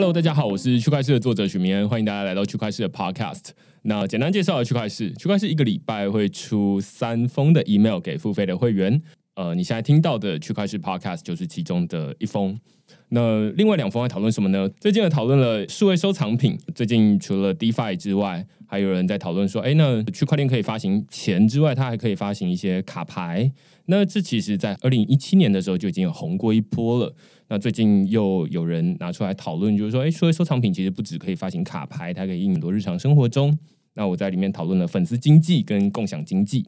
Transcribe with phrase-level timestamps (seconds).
[0.00, 3.50] Hello，大家好，我是区块市的作者许明恩，欢迎大家来到区块市的 Podcast。
[3.82, 9.02] 那简单介绍区块市，区块市一个礼拜会出三封的 email 给付费的会员。
[9.34, 12.58] 呃，你现在听到的区块市 Podcast 就是其中的一封。
[13.10, 14.66] 那另外两封在讨论什么呢？
[14.80, 16.58] 最近的讨论了数位收藏品。
[16.74, 23.50] 最近除了 DeFi 之外，还有人在讨论说，哎，那区块链可以发行钱之外，它还可以发行一些卡牌。
[23.86, 27.12] 那这其实，在二零一七年的时候就已经有红过一波了。
[27.48, 33.58] 那最近又有人拿出来讨论，就是说，哎，数位收藏品其实不只可以发行卡牌，它可以应很多日常生活中。
[33.94, 36.64] 那我在里面讨论了粉丝经济跟共享经济。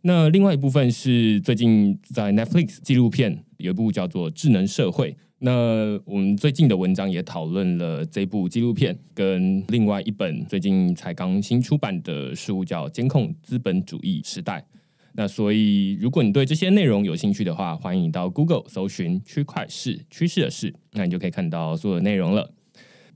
[0.00, 5.12] 那另外一部分是最近在 Netflix 纪录片有一部叫做《智能社会》。
[5.44, 14.58] 那我们最近的文章也讨论了这部纪录片，跟另外一本最近才刚新出版的书叫《监控资本主义时代》。
[15.12, 22.50] 那所以，如果你对这些内容有兴趣的话，欢迎到 Google 搜寻“区块市趋势的事”，那你就可以看到所有的内容了。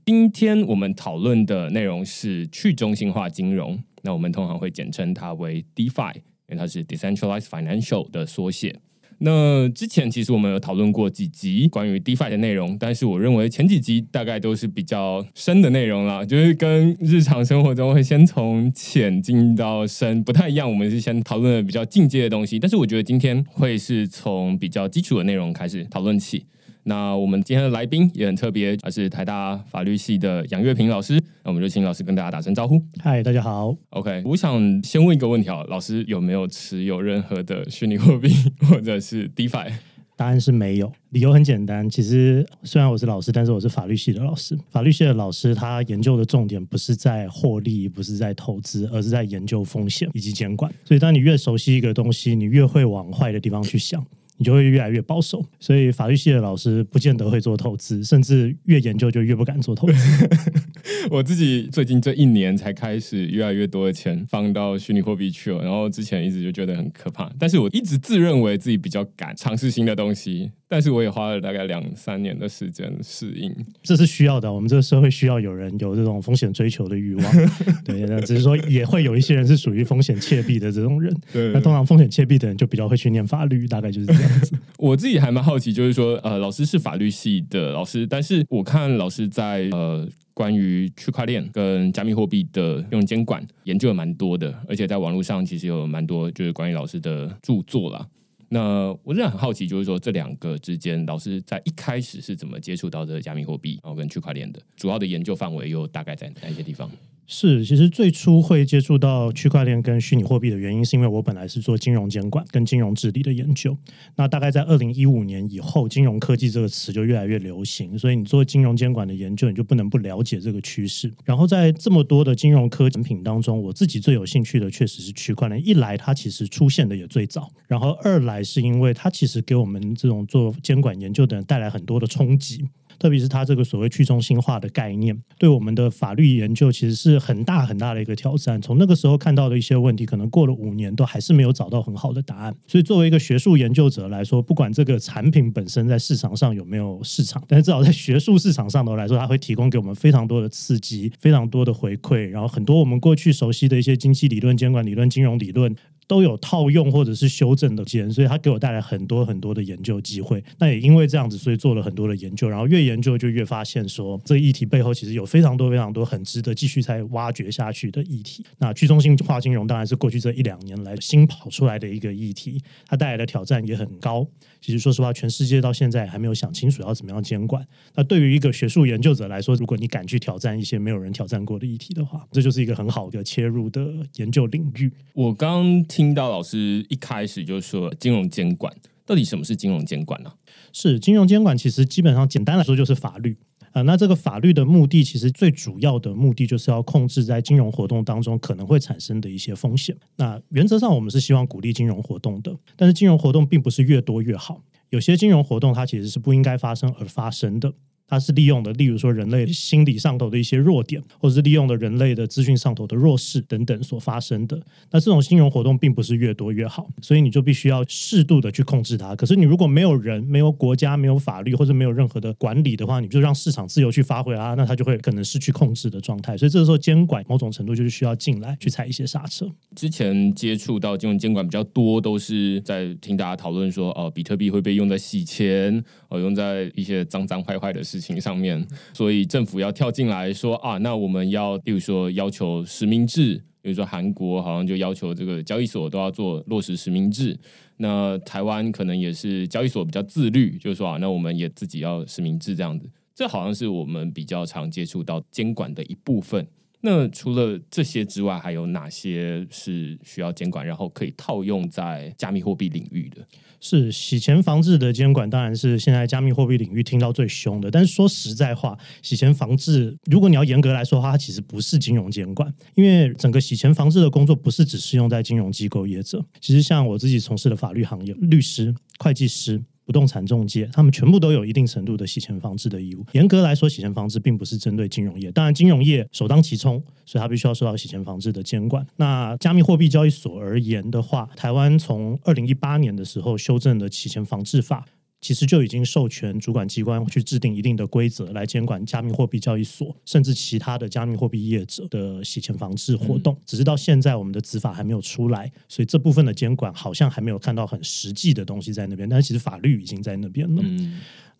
[0.05, 8.79] 今天我们讨论的内容是去中心化金融，那我们通常会简称它为 DeFi，因为它是 Decentralized Financial 的缩写。
[9.19, 20.69] 那之前其实我们有讨论过几集关于 DeFi 的内容，但是我认为前几集大概都是比较深的内容了，就是跟日常生活中会先从浅进到深不太一样。
[20.69, 26.45] 我们是先讨论的比较进阶的东西，但是我觉得今天会是从比较基础的内容开始讨论起。
[26.83, 31.21] 那我们今天的来宾也很特别，他是台大法律系的杨月平老师。
[31.43, 32.81] 那我们就请老师跟大家打声招呼。
[32.99, 33.75] 嗨，大家好。
[33.89, 38.29] OK，我想先问一个问题啊，老师有没有持有任何的虚拟货币
[38.61, 39.71] 或者是 DeFi？
[40.15, 40.91] 答案是没有。
[41.11, 44.57] 理由很简单，其实虽然我是老师，但是我是法律系的老师。
[44.69, 50.69] 法律系的老师他研究的重点不是在获利，不是在投资，而是在研究风险以及监管。
[50.83, 54.05] 所以，当你越熟悉一个东西，你越会往坏的地方去想。
[54.39, 60.29] 你就会越来越保守，所以法律系的老师不见得会做投资，甚至越研究就越不敢做投资。
[61.11, 70.51] 我自己最近这一年才开始越来越多的钱放到虚拟货币去了，然后之前一直就觉得很可怕，但是我一直自认为自己比较敢尝试新的东西。
[70.71, 73.51] 但是我也花了大概两三年的时间适应，
[73.81, 74.53] 这是需要的。
[74.53, 77.25] 我们这个社会需要有人有这种风险追求的欲望，
[77.83, 78.01] 对。
[78.01, 81.11] 那只是说也会有一些人是属于风险切避的这种人。
[81.33, 81.51] 对。
[81.53, 84.28] 那通常风险切避的人就比较会去念法律，大概就是这样
[84.77, 98.07] 我自己还蛮好奇，就是说，呃，老师是法律系的老师，但是我看老师在呃关于区块链跟加密货币的用监管研究蛮多的，而且在网络上其实有蛮多就是关于老师的著作啦。
[98.51, 104.59] 那我真的很好奇，就是说这两个之间，老师在一开始是怎么接触到这个加密货币，然后跟区块链的？
[104.75, 106.89] 主要的研究范围又大概在哪一些地方？
[107.31, 113.77] 是，其实最初会接触到区块链跟虚拟货币的原因，是因为我本来是做金融监管跟金融治理的研究。
[114.15, 121.13] 那大概在二零一五年以后，金融科技这个词就越来越流行，所以你做金融监管的研究，你就不能不了解这个趋势。
[121.23, 125.63] 然后在这么多的金融科技产品当中，我自己最有兴趣的确实是区块链。
[125.63, 132.65] 一来它其实出现的也最早，然后二来是因为它其实给我们这种做监管研究的人带来很多的冲击。
[132.99, 138.61] 特别是它这个所谓去中心化的概念，对我们的法律研究其实是很大很大的一个挑战。
[138.61, 142.53] 从那个时候看到的一些问题，可能过了五年都还是没有找到很好的答案。
[142.67, 155.73] 所以，作为一个学术研究者来说，不管这个产品本身在市场上有没有市场，但是至少在学术市场上头来说，它会提供给我们非常多的刺激，非常多的回馈，然后很多我们过去熟悉的一些经济理论、监管理论、金融理论。
[156.09, 160.43] 都有套用或者是修正的间，所以它给我带来很多很多的研究机会。
[160.57, 162.49] 那也因为这样子，所以做了很多的研究。
[162.49, 168.43] 然后越研究就越发现说，这个议题背后其实有非常多非常多很值得继续再挖掘下去的议题。
[168.57, 174.25] 那去中心化金融当然是过去这一两年来新跑出来的一个议题，它带来的挑战也很高。
[174.61, 177.65] 其实说实话，全世界到现在还没有想清楚要怎么样监管。
[177.95, 183.81] 那对于一个学术研究者来说，如果你敢去挑战一些没有人挑战过的议题的话，这就是一个很好的切入的
[184.15, 184.91] 研究领域。
[185.13, 188.73] 我刚听到老师一开始就说金融监管，
[189.05, 190.31] 到底什么是金融监管呢？
[190.73, 193.37] 是金融监管，其实基本上简单来说就是法律
[193.71, 193.81] 啊。
[193.83, 199.95] 那这个法律的目的，其实最主要的目的就是要控制在金融活动当中可能会产生的一些风险。
[200.17, 207.73] 那原则上我们是希望鼓励金融活动的，但是金融活动并不是越多越好，有些金融活动它其实是不应该发生而发生的。
[208.09, 214.59] 它是利用的，例如说人类心理上头的一些弱点，或者是利用的人类的资讯上头的弱势等等所发生的。
[214.89, 219.15] 那这种金融活动并不是越多越好，所以你就必须要适度的去控制它。
[219.15, 226.35] 可是你如果没有人、没有国家、没有法律或者没有任何的管理的话，你就让市场自由去发挥啊，那它就会可能失去控制的状态。
[226.35, 229.47] 所以这个时候监管某种程度就是需要进来去踩一些刹车。
[229.75, 237.98] 之前接触到金融监管比较多，都是在听大家讨论说，哦，比特币会被用在洗钱，哦，用在一些脏脏坏坏的事。
[237.99, 247.37] 情上面，所以政府要跳进来说啊，那我们要，例如说要求实名制，比如说韩国好像就要求这个交易所都要做落实实名制，
[247.77, 256.47] 那台湾可能也是交易所比较自律，就是说啊，那我们也自己要实名制这样子，这好像是我们比较常接触到监管的一部分。
[256.81, 263.17] 那除了这些之外，还有哪些是需要监管，然后可以套用在加密货币领域的？
[263.61, 267.69] 是洗钱防治的监管，当然是现在加密货币领域听到最凶的。
[267.69, 276.25] 但是说实在话，洗钱防治，如果你要严格来说的话，它其实不是金融监管，因为整个洗钱防治的工作不是只适用在金融机构业者。
[276.39, 279.61] 其实像我自己从事的法律行业，律师、会计师。
[279.89, 283.03] 不动产中介，他们全部都有一定程度的洗钱防治的义务。
[283.13, 288.85] 严格来说，洗钱防治并不是针对金融业，当然金融业首当其冲，所以它必须要受到洗钱防治的监管。
[288.97, 294.85] 那加密货币交易所而言的话，台湾从二零一八年的时候修正了洗钱防治法。
[295.21, 303.37] 其实就已经授权主管机关去制定一定的规则来监管加密货币交易所，甚至其他的加密货币业者的洗钱防治活动。
[303.45, 309.09] 只是到现在我们的执法还没有出来，所以这部分的监管好像还没有看到很实际的东西在那边。
[309.09, 310.63] 但是其实法律已经在那边了。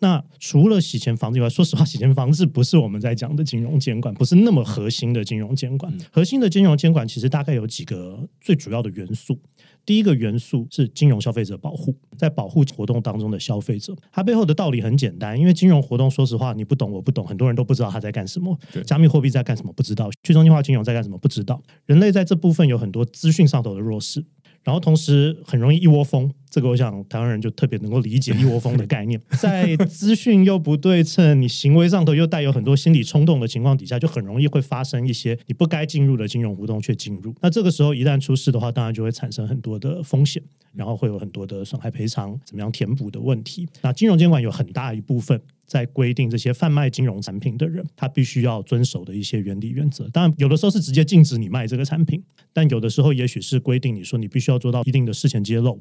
[0.02, 5.94] 那除了洗钱防治以外，说实话，洗钱防治不是我们在讲的金融监管，不是那么核心的金融监管。
[6.10, 9.38] 核心的金融监管其实大概有几个最主要的元素。
[9.86, 18.58] 第一个元素是金融消费者保护，在保护活动当中的消费者，它背后的道理很简单，因为金融活动，说实话，你不懂，我不懂，很多人都不知道他在干什么。
[18.86, 19.74] 加密货币在干什么？
[19.74, 20.10] 不知道。
[20.24, 21.18] 去中心化金融在干什么？
[21.18, 21.62] 不知道。
[21.86, 24.24] 人类在这部分有很多资讯上头的弱势。
[24.64, 29.20] 然后同时很容易一窝蜂，这个我想台湾人就特别能够理解一窝蜂的概念。
[29.40, 37.34] 在资讯又不对称，你行为上头又带有很多心理冲动的情况底下，就很容易会发生一些你不该进入的金融活动却进入。
[37.42, 40.42] 那这个时候一旦出事的话，当然就会产生很多的风险，
[40.74, 43.68] 然后会有很多的损害赔偿怎么样填补的问题。
[43.82, 45.42] 那金融监管有很大一部分。
[45.70, 50.10] 在规定这些贩卖金融产品的人，他必须要遵守的一些原理原则。
[50.10, 52.22] 当然，有的时候是直接禁止你卖这个产品，
[52.52, 55.80] 但有的时候也许是规定你说你必须要做到一定的事前揭露，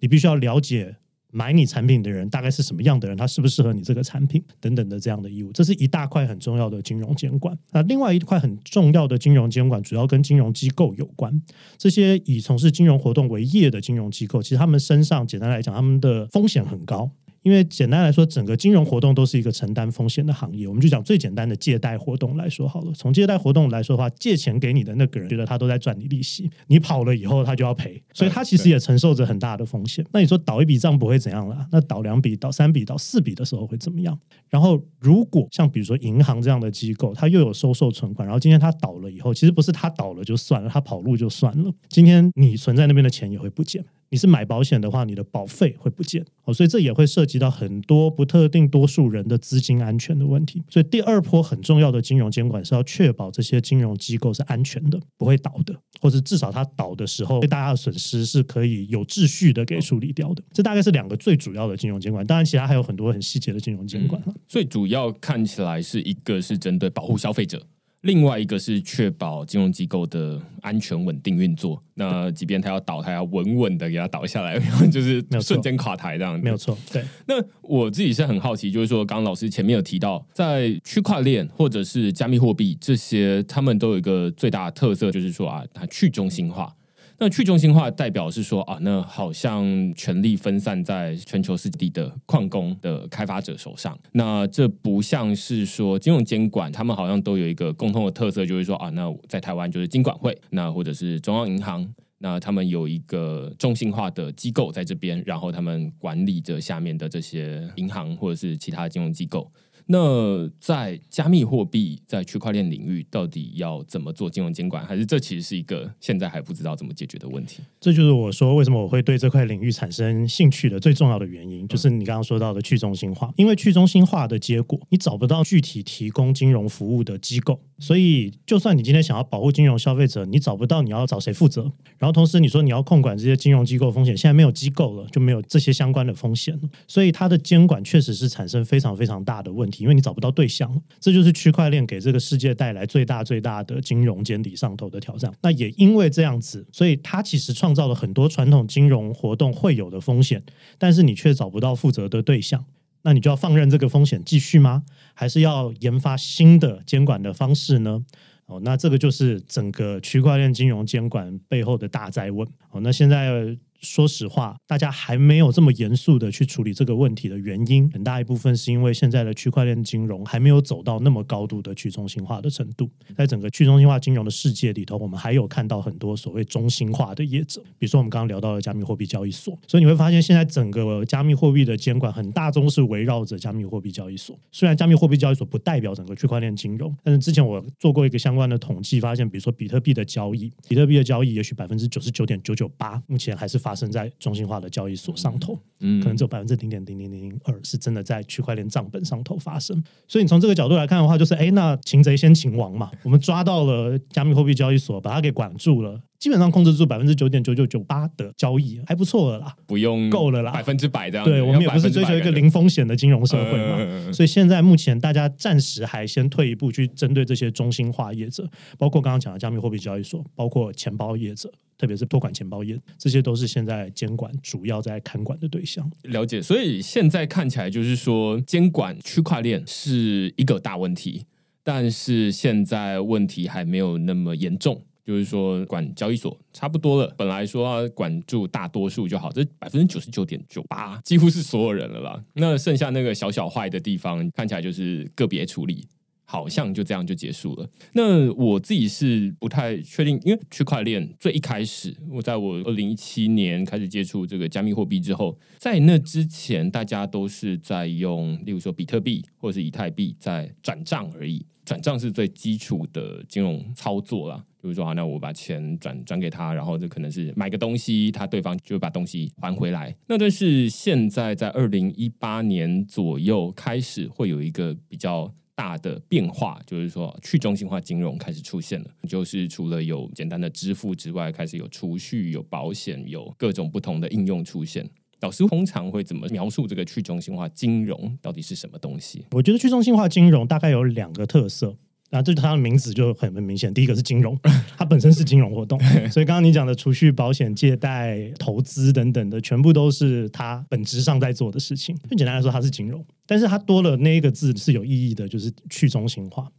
[0.00, 0.94] 你必须要了解
[1.32, 5.50] 买你产品的人大概是什么样的人，他适不适合你这个产品等等的这样的义务。
[5.52, 7.56] 这是一大块很重要的金融监管。
[7.70, 11.40] 那另外一块很重要的金融监管，主要跟金融机构有关。
[11.78, 17.10] 这些以从事金融活动为业的金融机构，其实他们身上简单来讲，他们的风险很高。
[17.42, 20.68] 因为简单来说，整个金融活动都是一个承担风险的行业。
[20.68, 22.92] 我们就讲最简单的借贷活动来说好了。
[22.92, 30.04] 从借贷活动来说的话，借钱给你的那个人觉得他都在赚你利息，你跑了以后他就要赔，所以他其实也承受着很大的风险。
[30.12, 31.66] 那你说倒一笔账不会怎样啦？
[31.72, 34.18] 那倒两笔、倒三笔、倒四笔的时候会怎么样？
[34.48, 43.84] 然后如果像比如说银行这样的机构，它又有收受存款，然后今天它倒了以后，其实不是它倒了就算了，它跑路就算了，今天你存在那边的钱也会不见。
[44.10, 50.62] 你是买保险的话，你的保费会不见哦，所以这也会涉及到很多不特定多数人的资金安全的问题。
[50.68, 60.42] 所以第二波很重要的金融监管是要确保这些金融机构是安全的，不会倒的，或者至少它倒的时候对大家的损失是可以有秩序的给处理掉的。
[60.52, 64.20] 这大概是两个最主要的金融监管，当然其他还有很多很细节的金融监管。
[64.48, 67.62] 最主要看起来是一个是针对保护消费者。
[68.02, 71.82] 另外一个是确保金融机构的安全稳定运作。
[71.94, 74.58] 那即便它要倒，它要稳稳的给它倒下来，
[74.90, 76.40] 就是瞬间垮台这样。
[76.40, 77.04] 没有错，对。
[77.26, 86.74] 那我自己是很好奇，就是说，刚刚老师前面有提到，在区块链或者是加密货币这些，他们都有一个最大的特色，就是说啊，它去中心化。
[87.22, 93.96] 那去中心化代表是说啊，那好像权力分散在全球四地的矿工的开发者手上。
[94.12, 101.86] 那这不像是说金融监管，他们好像都有一个共同的特色，就是说啊，那在台湾就是金管会，那或者是中央银行，
[102.20, 109.52] 那他们有一个中心化的机构在这边，然后他们管理着下面的这些银行或者是其他金融机构。
[109.92, 114.86] 那在加密货币在区块链领域，到底要怎么做金融监管？
[114.86, 117.60] 还是这其实是一个现在还不知道怎么解决的问题？
[117.80, 123.32] 这就是我说为什么我会对这块领域产生兴趣的最重要的原因，就是你刚刚说到的去中心化。
[123.36, 131.62] 因为去中心化的结果，你找不到具体提供金融服务的机构，所以就算你今天想要保护金融消费者，你找不到你要找谁负责。
[131.98, 136.58] 然后同时你说你要控管这些金融机构风险，现在没有机构了，就没有这些相关的风险。
[136.86, 139.82] 所以它的监管确实是产生非常非常大的问题。
[139.82, 145.32] 因为你找不到对象，这就是区块链给这个世界带来最大最大的金融监理上头的挑战。
[145.42, 150.42] 那也因为这样子，所以它其实创造了很多传统金融活动会有的风险，
[150.78, 152.64] 但是你却找不到负责的对象，
[153.02, 154.84] 那你就要放任这个风险继续吗？
[155.14, 158.04] 还是要研发新的监管的方式呢？
[158.46, 162.46] 哦，那这个就是整个区块链金融监管背后的大灾问。
[162.70, 163.56] 哦，那现在。
[163.80, 172.90] 说实话，大家还没有这么严肃的去处理这个问题的原因，很大一部分是因为现在的区块链金融还没有走到那么高度的去中心化的程度。
[173.16, 179.58] 在整个去中心化金融的世界里头，我们还有看到很多所谓中心化的业者，比如说我们刚刚聊到的加密货币交易所。
[179.66, 184.38] 所以你会发现，现在整个加密货币的监管很大宗是围绕着加密货币交易所。
[184.52, 199.82] 虽然加密货币交易所不代表整个区块链金融，但是之前我做过一个相关的统计，发现比如说比特币的交易，比特币的交易也许百分之九十九点九九八，目前还是发生在中心化的交易所上头，嗯可能只有百分之零点零零零零二是真的在区块链账本上头发生。
[200.08, 206.00] 所以你从这个角度来看的话，就是哎，那擒贼先擒王嘛，我们抓到了加密货币交易所，把它给管住了。
[206.20, 209.56] 基本上控制住百分之九点九九九八的交易，还不错了啦。
[209.66, 211.24] 不用够了啦百分之百这样。
[211.24, 218.46] 对我们也不是追求一个零风险的金融社会嘛，所以现在目前大家暂时还先退一步去针对这些中心化业者，
[218.76, 225.90] 包括刚刚讲的加密货币交易所，包括钱包业者，特别是托管钱包业，这些都是现在监管主要在看管的对象。
[226.02, 231.24] 了解，所以现在看起来就是说，监管区块链是一个大问题，
[231.64, 234.82] 但是现在问题还没有那么严重。
[235.04, 237.12] 就是说，管交易所差不多了。
[237.16, 242.24] 本来说要管住大多数就好，这百分之九十九点九八，几乎是所有人了啦。
[242.34, 245.86] 那剩下那个小小坏的地方，看起来就是个别处理。
[246.32, 247.68] 好像就这样就结束了。
[247.92, 261.44] 那我自己是不太确定，因为区块链最一开始，我在我二零一七年开始接触这个加密货币之后，在那之前，大家都是在用，例如说比特币或者是以太币在转账而已。
[261.64, 269.94] 转账是最基础的金融操作啦，就是说，好，那我把钱转转给他，然后这可能是买个东西，他对方就会把东西还回来。
[270.06, 275.32] 那但是现在在二零一八年左右开始会有一个比较。
[275.52, 284.88] 大的变化就是说，去中心化金融开始出现了，就是除了有简单的支付之外，开始有储蓄、有保险、有各种不同的应用出现。
[285.20, 289.26] 老师通常会怎么描述这个去中心化金融到底是什么东西？
[289.32, 291.76] 我觉得去中心化金融大概有两个特色。
[292.10, 293.72] 啊，这它的名字就很很明显。
[293.72, 294.38] 第一个是金融，
[294.76, 295.78] 它本身是金融活动，
[296.10, 301.96] 所以刚刚你讲的储蓄、保险、借贷、投资等等的，全部都是它本质上在做的事情。
[302.10, 306.50] 就简单来说，它是金融，但是它多了那一个字是有意义的，就是去中心化。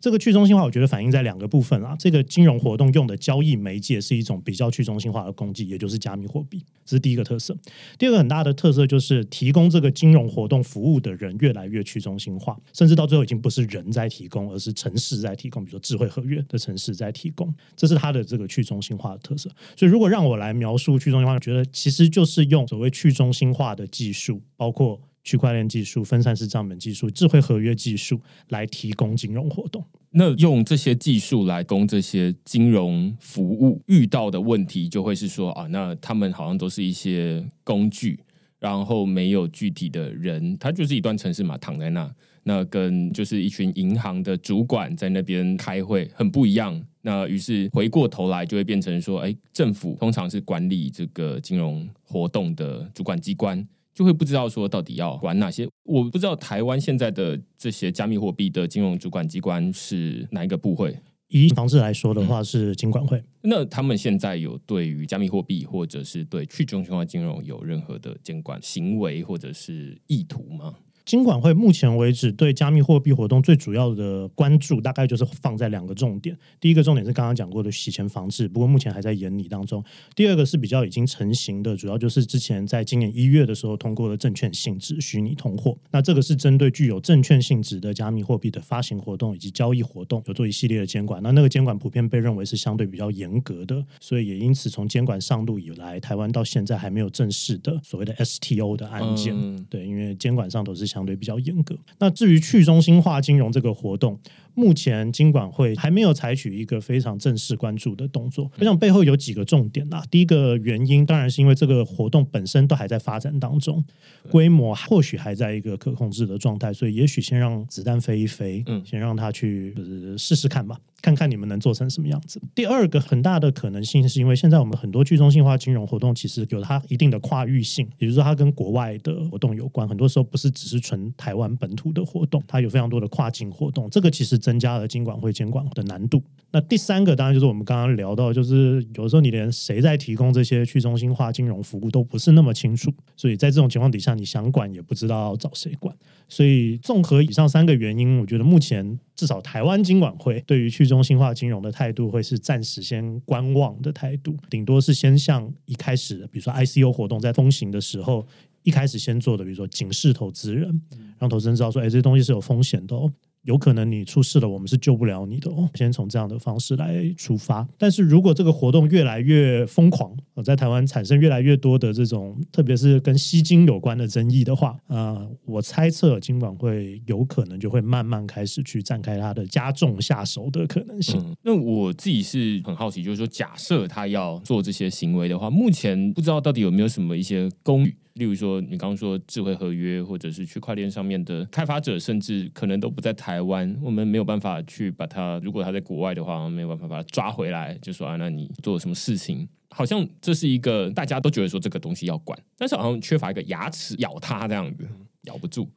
[0.00, 1.94] 这个去中心化，我觉得反映在两个部分啊。
[1.98, 7.56] 这个金融活动用的交易媒介是一种比较去中心化的工具，也就是加密货币，这是第一个特色。
[7.98, 19.50] 第二个很大的特色就是提供这个金融活动服务的人越来越去中心化，甚至到最后已经不是人在提供，而是城市在提供，比如说智慧合约的城市在提供，这是它的这个去中心化的特色。
[19.76, 24.98] 所以如果让我来描述去中心化，我觉得其实就是用所谓去中心化的技术，包括。
[25.22, 29.84] 区块链技术、分散式账本技术、智慧合约技术来提供金融活动。
[30.12, 38.18] 那用这些技术来供这些金融服务，遇到的问题就会是说啊，那他们好像都是一些工具，
[38.58, 42.12] 然后没有具体的人，它就是一段城市嘛躺在那，
[42.42, 46.82] 那跟就是一群银行的主管在那边开会很不一样。
[47.02, 53.64] 那于是回过头来就会变成说，哎，政府通常是管理这个金融活动的主管机关。
[53.94, 60.96] 就会不知道说到底要管哪些，我不知道台湾现在的这些加密货币的金融主管机关是哪一个部会。
[61.28, 63.22] 以防治来说的话，是金管会。
[63.42, 70.74] 那他们现在有对于加密货币或者是对去中心化金融有任何的监管行为或者是意图吗？
[71.10, 76.38] 金管会目前为止对加密货币活动最主要的关注，大概就是放在两个重点。
[76.60, 79.82] 第一个重点是刚刚讲过的洗钱防治，不过目前还在研拟当中。
[80.14, 85.76] 第二个是比较已经成型的，主要就是之前在今年一月的时候通过了证券性质虚拟通货。
[85.90, 91.20] 那这个是针对具有证券性质的加密货币的发行活动以及交易活动有做一系列的监管。
[91.24, 99.34] 那那个监管普遍被认为是相对比较严格的，所以也因此从监管上路以来，台湾到现在还没有正式的所谓的 STO 的案件。
[99.36, 101.74] 嗯对，因为监管上都是相相对比较严格。
[101.98, 104.18] 那至于去中心化金融这个活动，
[104.54, 108.50] 目前金管会还没有采取一个非常正式关注的动作。
[108.58, 110.02] 我想背后有几个重点啦。
[110.10, 113.84] 第一个原因当然是因为这个活动本身都还在发展当中，
[114.30, 120.78] 规模或许还在一个可控制的状态，所以也许先让子弹飞一飞，嗯先让他去就是试试看吧。
[121.02, 122.38] 看看你们能做成什么样子。
[122.54, 129.88] 第二个很大的可能性，是因为现在我们很多去中心化金融活动，其实有它一定的跨域性，也就是说它跟国外的活动有关。
[129.88, 136.22] 很多时候不是只是纯台湾本土的活动，它有非常多的跨境活动，这个其实增加了金管会监管的难度。
[136.52, 145.94] 那第三个当然就是我们刚刚聊到，就是有时候你连谁在提供这些去中心化金融服务都不是那么清楚，所以在这种情况底下，你想管也不知道要找谁管。
[146.28, 158.26] 所以综合以上三个原因，我觉得目前至少台湾金管会对于去中心化金融的态度会是暂时先观望的态度，顶多是先像一开始，比如说 ICO 活动在风行的时候，
[158.64, 160.82] 一开始先做的，比如说警示投资人，
[161.18, 163.12] 让投资人知道说，哎，这些东西是有风险的哦。
[163.44, 165.68] 有可能你出事了，我们是救不了你的哦。
[165.74, 167.66] 先从这样的方式来出发。
[167.78, 181.36] 但是如果这个活动越来越疯狂，在台湾产生越来越多的这种，特别是跟吸金有关的争议的话，啊，我猜测金管会有可能就会慢慢开始去展开它的加重下手的可能性。
[181.42, 187.90] 那我自己是很好奇，就是说，假设他要做这些行为的话，目前不知道到底有没有什么一些公。
[188.14, 195.40] 例如说，你刚刚说智慧合约，或者是区块链上面的开发者，甚至可能都不在台湾，我们没有办法去把它。
[195.44, 199.48] 如果他在国外的话，没有办法把它抓回来，就说啊，那你做什么事情？
[199.70, 204.88] 好像这是一个大家都觉得说这个东西要管，但是好像缺乏一个牙齿咬它这样子，
[205.22, 205.68] 咬不住。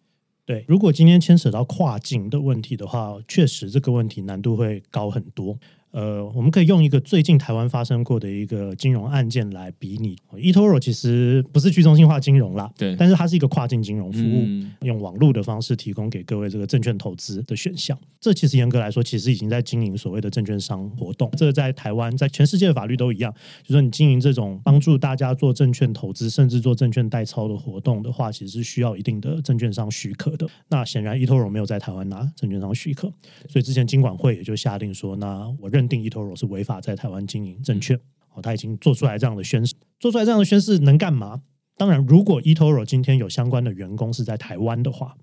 [0.46, 5.58] 对，如果今天牵扯到跨境的问题的话，确实这个问题难度会高很多。
[5.94, 10.18] 呃，我们可以用一个最近台湾发生过的一个金融案件来比拟。
[10.34, 14.48] eToro 其实不是去中心化金融啦，对，但是它是一个跨境金融服务，
[14.86, 17.96] 用网络的方式提供给各位这个证券投资的选项。
[18.20, 21.30] 这其实严格来说，其实已经在经营所谓的证券商活动。
[21.38, 23.32] 这在台湾，在全世界的法律都一样，
[23.62, 30.50] 就说你经营这种帮助大家做证券投资，甚至做证券代操的活动的话，其实是需要一定的证券商许可的。
[30.70, 33.14] 那显然 eToro 没有在台湾拿证券商许可，
[33.48, 35.83] 所以之前金管会也就下令说，那我认。
[35.84, 38.00] 认定 eToro 是违法在台湾经营证券，
[38.34, 41.42] 哦，他已经做出来这样的宣誓，做出来这样的宣誓能干嘛？
[41.76, 45.16] 当然，如果 eToro 今天有相关的员工是在台湾的话，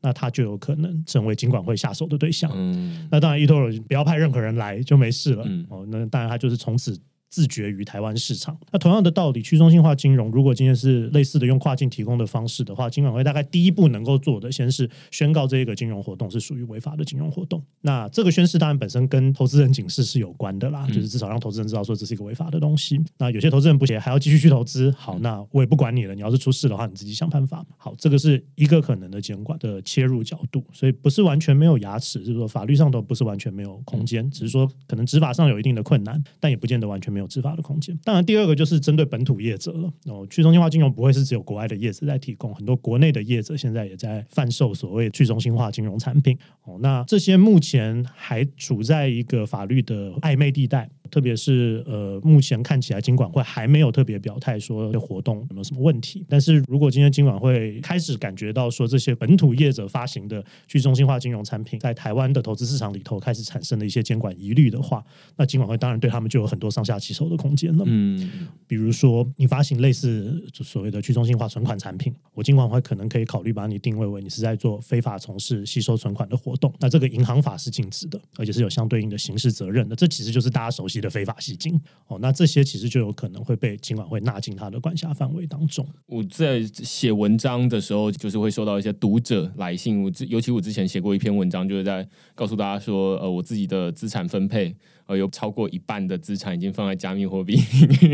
[0.00, 2.50] 那他就有可能成为金管会下手的对象。
[2.54, 5.46] 嗯，那当然，eToro 不要派任何人来就没事了。
[5.68, 6.98] 哦，那当然他就是从此。
[7.30, 8.58] 自绝于台湾市场。
[8.72, 17.62] 那同样的道理，去中心化金融如果今天是类似的用跨境提供的方式的话，金管会大概第一步能够做的，先是宣告这一个金融活动是属于违法的金融活动。
[17.82, 23.00] 那这个宣誓当然本身跟投资人警示是有关的啦，就是至少让投资人知道说这是一个违法的东西。
[23.18, 26.14] 那有些投资人不写，还要继续去投资，好，那我也不管你了。
[26.14, 27.64] 你要是出事的话，你自己想办法。
[27.76, 37.98] 好，这个是一个可能的监管的切入角度，所以不是完全没有牙齿，就是说法律上都不是完全没有空间，只是说可能执法上有一定的困难，但也不见得完全没有执法的空间。
[38.04, 39.92] 当然，第二个就是针对本土业者了。
[40.06, 46.38] 哦，去中心化金融不会是只有国外的业者在提供，很多国内的业者现在也在贩售所谓去中心化金融产品。
[46.64, 50.88] 哦，那这些目前还处在一个法律的暧昧地带。
[51.10, 56.24] 特别是呃，目前看起来金管会还没有特别表态说这活动有没有什么问题。
[56.28, 65.02] 但是如果今天金管会开始感觉到说这些本土业者发行的去中心化金融产品在台湾的投资市场里头开始产生了一些监管疑虑的话，
[65.36, 67.84] 那金管会当然对他们就有很多上下其手的空间了。
[67.86, 76.70] 嗯，比如说你发行类似所谓的去中心化存款产品，我金管会可能可以考虑把你定位为你是在做非法从事吸收存款的活动。
[76.80, 79.96] 那这个银行法是禁止的，而且是有相对应的刑事责任的。
[79.96, 80.97] 这其实就是大家熟悉。
[81.00, 85.86] 的非法吸金哦，那这些其实就有可能会被金管会纳进他的管辖范围当中。
[86.06, 90.02] 我在写文章的时候，就是会收到一些读者来信。
[90.02, 94.74] 我尤其我之前写过一篇文章，就是在告诉大家说，呃，我自己的资产分配，
[95.08, 97.58] 呃，有超过一半的资产已经放在加密货币。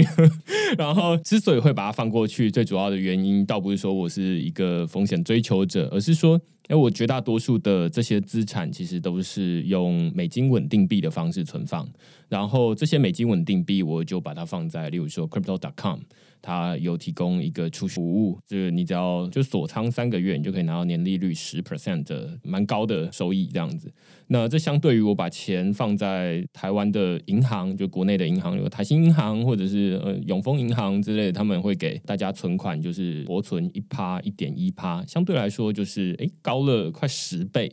[0.78, 6.40] 然后之所以会把它放过去，最主要的原因，倒不是说我是一个风险追求者，而是说。
[6.70, 11.86] 因为我绝大多数的这些资产其实都是用美金稳定币的方式存放，
[12.26, 15.98] 然后这些美金稳定币我就把它放在，例如说 crypto.com。
[16.46, 23.90] 它有提供一个储蓄服务，就是你只要就锁仓三个月，你就可以拿到年利率十 percent 的蛮高的收益这样子。
[24.26, 37.72] 那这相对于我把钱放在台湾的银行，就国内的银行，有台新银行或者是呃永丰银行之类，他们会给大家存款，就是活存一趴一点一趴，相对来说就是诶高了快十倍。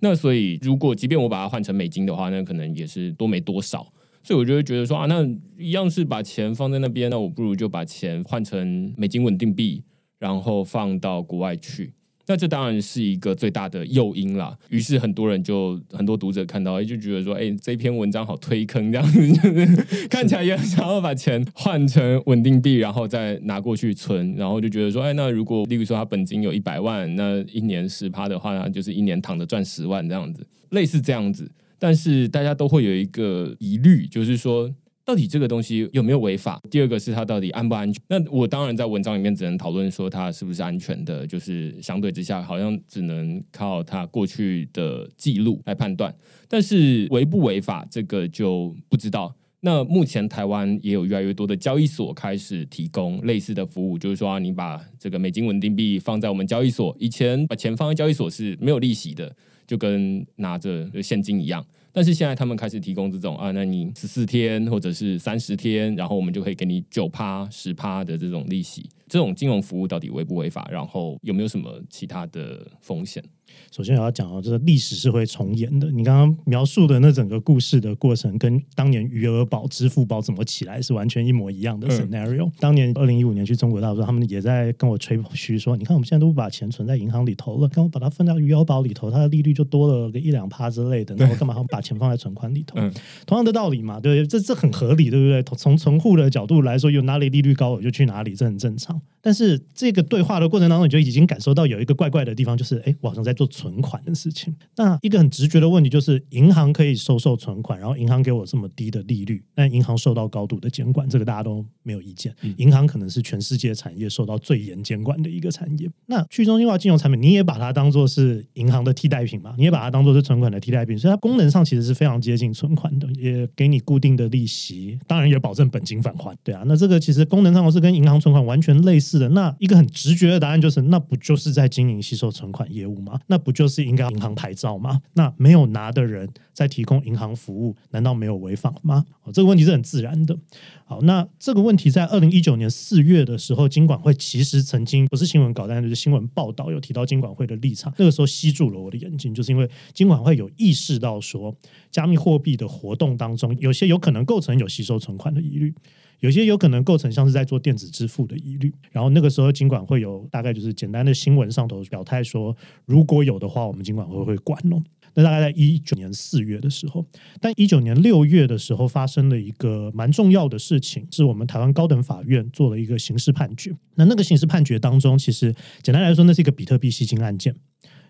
[0.00, 3.86] 那所以如果即便我把它换成美金的话，那可能也是多没多少。
[4.26, 5.24] 所以我就会觉得说啊，那
[5.56, 9.84] 一样是把钱放在那边，那我不如就把钱换成美金稳定币，
[10.18, 11.92] 然后放到国外去。
[12.26, 14.58] 那这当然是一个最大的诱因啦。
[14.68, 31.48] 于是很多人就很多读者看到，哎，就觉得说，哎，这篇文章好推坑，这样子 就是看起来也想要把钱换成稳定币，然后再拿过去存，然后就觉得说，哎，那如果例如说他本金有一百万，那一年十趴的话，那就是一年躺着赚十万这样子，类似这样子。
[31.78, 34.72] 但是大家都会有一个疑虑，就是说，
[35.04, 36.60] 到底这个东西有没有违法？
[36.70, 38.02] 第二个是它到底安不安全？
[38.08, 46.14] 那我当然在文章里面只能讨论说它是不是安全的，就是相对之下，好像只能靠它过去的记录来判断。
[46.48, 49.34] 但是违不违法，这个就不知道。
[49.60, 59.34] 那目前台湾也有越来越多的交易所开始提供类似的服务，就是说你把这个美金稳定币放在我们交易所，以前把钱放在交易所是没有利息的，
[59.66, 61.64] 就跟拿着现金一样。
[61.92, 68.86] 但是现在他们开始提供这种啊，那你十四天或者是三十天，然后我们就可以给你九趴、十趴的这种利息。
[69.08, 70.68] 这种金融服务到底违不违法？
[70.70, 73.24] 然后有没有什么其他的风险？
[73.70, 75.90] 首先我要讲哦，就是历史是会重演的。
[75.90, 82.50] 你刚刚描述的那整个故事的过程，跟当年余额宝、支付宝怎么起来是完全一模一样的 scenario。
[82.58, 91.14] 当年二零一五年去中国大陆，他们也在跟我吹嘘说：“你看，我们现在都不把钱存在银行里头了，刚我把它分到余额宝里头，它的利率就多了个一两趴之类的。
[91.16, 92.78] 那我干嘛还把钱放在存款里头？
[93.26, 94.26] 同样的道理嘛，对不对？
[94.26, 95.42] 这这很合理，对不对？
[95.56, 99.00] 从存户的角度来说，有哪里利率高，我就去哪里，这很正常。
[99.26, 104.54] 但是这个对话的过程当中，你就已经感受到有一个怪怪的地方，就是哎，我好像在做存款的事情。
[104.76, 112.32] 那一个很直觉的问题就是，银行可以收受存款，然后银行给我这么低的利率，但银行受到高度的监管，这个大家都没有意见。
[112.58, 115.90] 银行可能是全世界产业受到最严监管的一个产业。
[116.06, 119.56] 那去中心化金融产品，你也把它当做是银行的替代品嘛？
[119.58, 126.32] 你也把它当做是存款的替代品，所以它功能上其实是非常接近存款的，也给你固定的利息，当然也保证本金返还。
[126.44, 129.15] 对啊，那这个其实功能上是跟银行存款完全类似。
[129.18, 133.20] 的那一个很直觉的答案就是，那不就是在经营吸收存款业务吗？
[133.26, 135.00] 那不就是应该银行牌照吗？
[135.14, 139.04] 那没有拿的人在提供银行服务，难道没有违法吗？
[139.24, 140.36] 哦，这个问题是很自然的。
[140.84, 147.92] 好，那这个问题在二零一九年四月的时候，金管会其实曾经不是新闻稿，但就是新闻报道有提到金管会的立场。
[147.98, 151.54] 那个时候吸住了我的眼睛，就是因为金管会有意识到说，
[151.90, 155.74] 加密货币的活动当中，有些有可能构成有吸收存款的疑虑。
[156.20, 164.82] 有些有可能构成像是在做电子支付的疑虑，然后那个时候尽管会有大概就是简单的新闻上头表态说，如果有的话，我们尽管会会管哦。
[165.14, 167.04] 那大概在一九年四月的时候，
[167.40, 173.74] 但一九年六月的时候发生了一个蛮重要的事情，是我们台湾高等法院做了一个刑事判决。
[173.94, 177.54] 那那个刑事判决当中，其实简单来说，那是一个比特币吸金案件，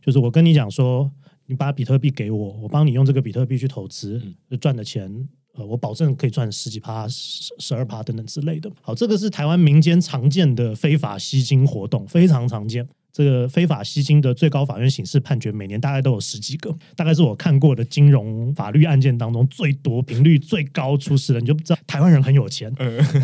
[0.04, 1.08] 就是我跟你讲说，
[1.46, 4.20] 你把比特币给我，我帮你用这个比特币去投资，
[4.60, 5.28] 赚的钱。
[5.56, 8.70] 呃，我保证可以赚十几趴、十十二趴等等之类的。
[8.80, 12.86] 好，这个是台湾民间常见的非法吸金活动，非常常见。
[13.16, 21.40] 这个非法吸金的最高法院刑事判决，每年大概都有十几个，大概是我看过的金融法律案件当中最多、频率最高出事的。
[21.40, 22.70] 你就不知道台湾人很有钱，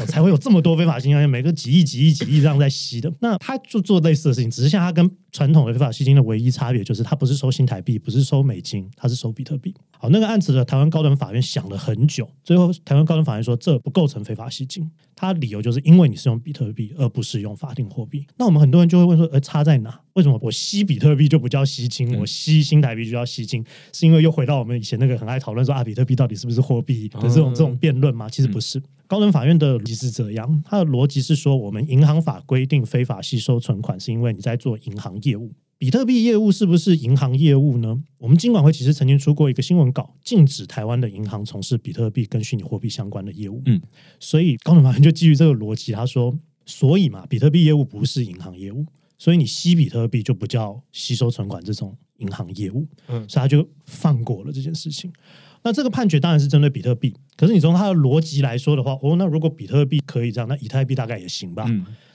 [0.06, 3.12] 才会有这么多非法吸金案件，每个几亿、几亿、几亿这样在吸的。
[3.20, 9.74] 那他就做类似的事情，只是像他跟传统的非法吸金的唯一差别，就是他不是收新台币，不是收美金，他是收比特币。
[9.98, 14.90] 好，那个案子的台湾高等法院想了很久，最后台湾高等法院说这不构成非法吸金。
[15.14, 18.26] 他理由就是因为你是用比特币，而不是用法定货币。
[18.38, 20.00] 那我们很多人就会问说，呃，差在哪？
[20.14, 23.64] 为什么我吸比特币就不叫吸金，我吸新台币就叫吸金？
[23.92, 28.28] 是因为又回到我们以前那个很爱讨论说啊，比特币到底是不是货币的这种这种辩论吗？
[28.28, 28.82] 其实不是。
[29.06, 35.52] 高等法院的逻辑是这样，它的逻辑是说，我们银行法规定非法吸收存款，是因为你在做银行业务。
[35.76, 38.00] 比特币业务是不是银行业务呢？
[38.18, 43.60] 我们金管会其实曾经出过一个新闻稿，禁止台湾的银行从事比特币跟虚拟货币相关的业务。
[43.66, 43.82] 嗯，
[44.20, 48.86] 所以高等法院就基于这个逻辑，他说，所以嘛，比特币业务不是银行业务，
[49.22, 52.88] 所以你吸比特币就不叫吸收存款这种银行业务。
[53.06, 55.12] 嗯，所以他就放过了这件事情。
[55.62, 61.64] 那这个判决当然是针对比特币，可是你从它的逻辑来说的话，哦，那如果比特币可以这样，那以太币大概也行吧？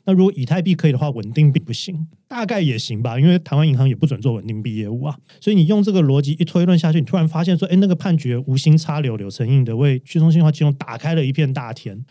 [0.03, 5.17] 那如果以太币可以的话，稳定币不行，大概也行吧，因为台湾银行也不准做稳定币业务啊。
[5.39, 12.05] 所以你用这个逻辑一推论下去，你突然发现说，哎，那个判决无心插柳柳成荫的为去中心化金融打开了一片大天。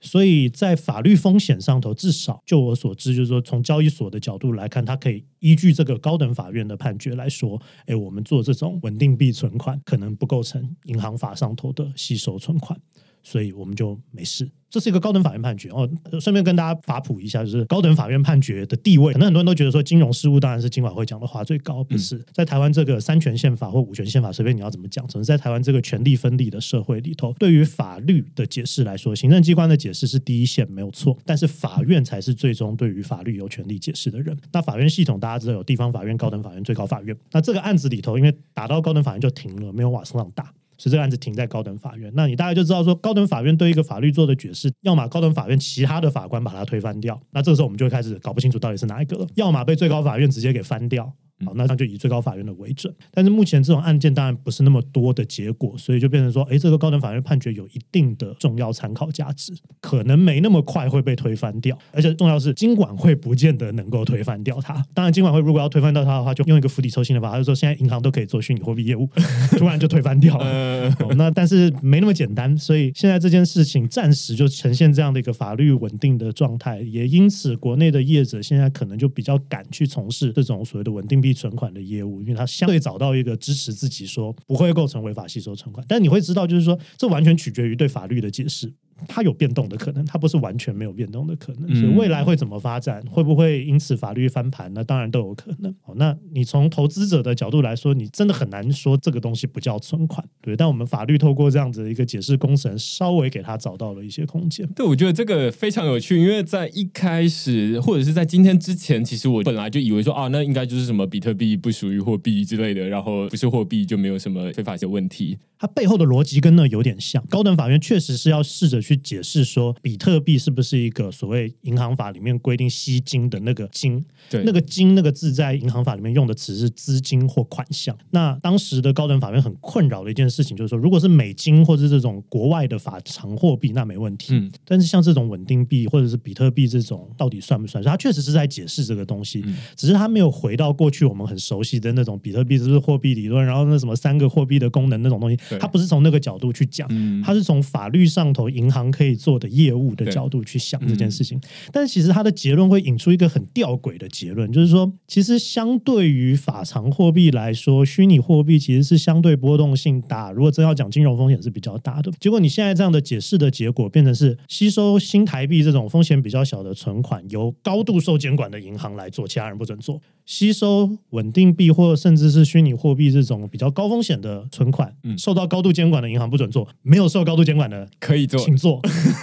[0.00, 12.80] 所以在法律风险上头，至少就我所知，就是说从交易所的角度来看，它可以依据这个高等法院的判决来说，哎，我们做这种稳定币存款可能不构成银行法上头的吸收存款，
[13.22, 14.48] 所以我们就没事。
[14.70, 19.12] 这是一个高等法院判决哦，顺便跟大家法普一下，就是高等法院判决的地位。
[19.12, 34.38] 可能很多人都觉得说，金融事务当然是金管会讲的话最高，不是在台湾这个三权宪法或五权宪法，随便你要怎么讲，只是在台湾这个权力分立的社会里头，对于法律的解释来说，行政机关的解释是第一线没有错，但是法院才是最终对于法律有权利解释的人。
[34.52, 37.16] 那法院系统大家知道有地方法院、高等法院、最高法院。
[37.32, 40.54] 那这个案子里头，因为打到高等法院就停了，没有往上打。
[40.80, 51.12] 所以这个案子停在高等法院，那你大概就知道说，高等法院对一个法律做的解释，要么高等法院其他的法官把它推翻掉，那这个时候我们就会开始搞不清楚到底是哪一个了；要么被最高法院直接给翻掉，
[51.44, 52.94] 好，那就以最高法院的为准。
[53.12, 61.78] 但是目前这种案件当然不是那么多的结果，所以就变成说，哎，这个高等法院判决有一定的重要参考价值，可能没那么快会被推翻掉。
[61.92, 64.74] 而且重要是，金管会不见得能够推翻掉它。
[64.92, 69.08] 当然，金管会如果要推翻掉它的话，就用一个釜底抽薪的法，就说现在银行都可以做虚拟货币业务，
[69.56, 70.94] 突然就推翻掉了。
[71.16, 85.84] 那但是没那么简单，所以现在这件事情暂时就呈现这样的一个法律稳定的状态，也因此国内的业者现在可能就比较敢去从事这种所谓的稳定币存款的业务，因为他相对找到一个支持自己说不会构成违法吸收存款。
[85.88, 88.72] 但你会知道，就是说这完全取决于对法律的解释。
[89.08, 91.68] 它有变动的可能，它不是完全没有变动的可能。
[91.74, 94.72] 所以未来会怎么发展，会不会因此法律翻盘？
[94.74, 95.70] 那当然都有可能。
[95.84, 100.56] 哦，那你从投资者的角度来说，你真的很难说这个东西不叫存款，对？
[100.56, 104.66] 但我们法律透过这样子的一个解释工程，稍微给他找到了一些空间。
[104.74, 115.38] 对，我觉得这个非常有趣，因为在一开始或者是在今天之前，其实我本来就以为说啊，那应该就是什么比特币不属于货币之类的，然后不是货币就没有什么非法性问题。
[115.58, 117.22] 它背后的逻辑跟那有点像。
[117.28, 124.04] 高等法院确实是要试着去解释说，比特币是不是一个所谓银行法里面规定吸金的那个金？
[124.28, 127.96] 对，那个金那个字在银行法里面用的词是资金或款项。
[128.10, 134.34] 那当时的高等法院很困扰的一件事情就是说，如果是美金或者这种国外的法偿货币，那没问题。
[134.34, 134.50] 嗯。
[134.64, 137.82] 但是像这种稳定币或者是比特币这种，到底算不算？
[137.82, 145.36] 它确实是在解释这个东西，只是它没有回到过去我们很熟悉的那种比特币是不是货币理论，然后那什么三个货币的功能那种东西。
[145.58, 146.88] 它不是从那个角度去讲，
[147.24, 151.40] 它是从法律上头银行可以做的业务的角度去想这件事情。
[151.72, 160.30] 但其实他的结论会引出一个很吊诡的结论，就是说，其实相对于法偿货币来说，虚拟货币其实是相对波动性大。
[160.30, 162.12] 如果真要讲金融风险是比较大的。
[162.20, 178.69] 结果你现在这样的解释的结果，变成是吸收新台币这种风险比较小的存款，由高度受监管的银行来做，其他人不准做；吸收稳定币或甚至是虚拟货币这种比较高风险的存款，嗯受到高度监管的银行不准做，没有受高度监管的可以做，请做。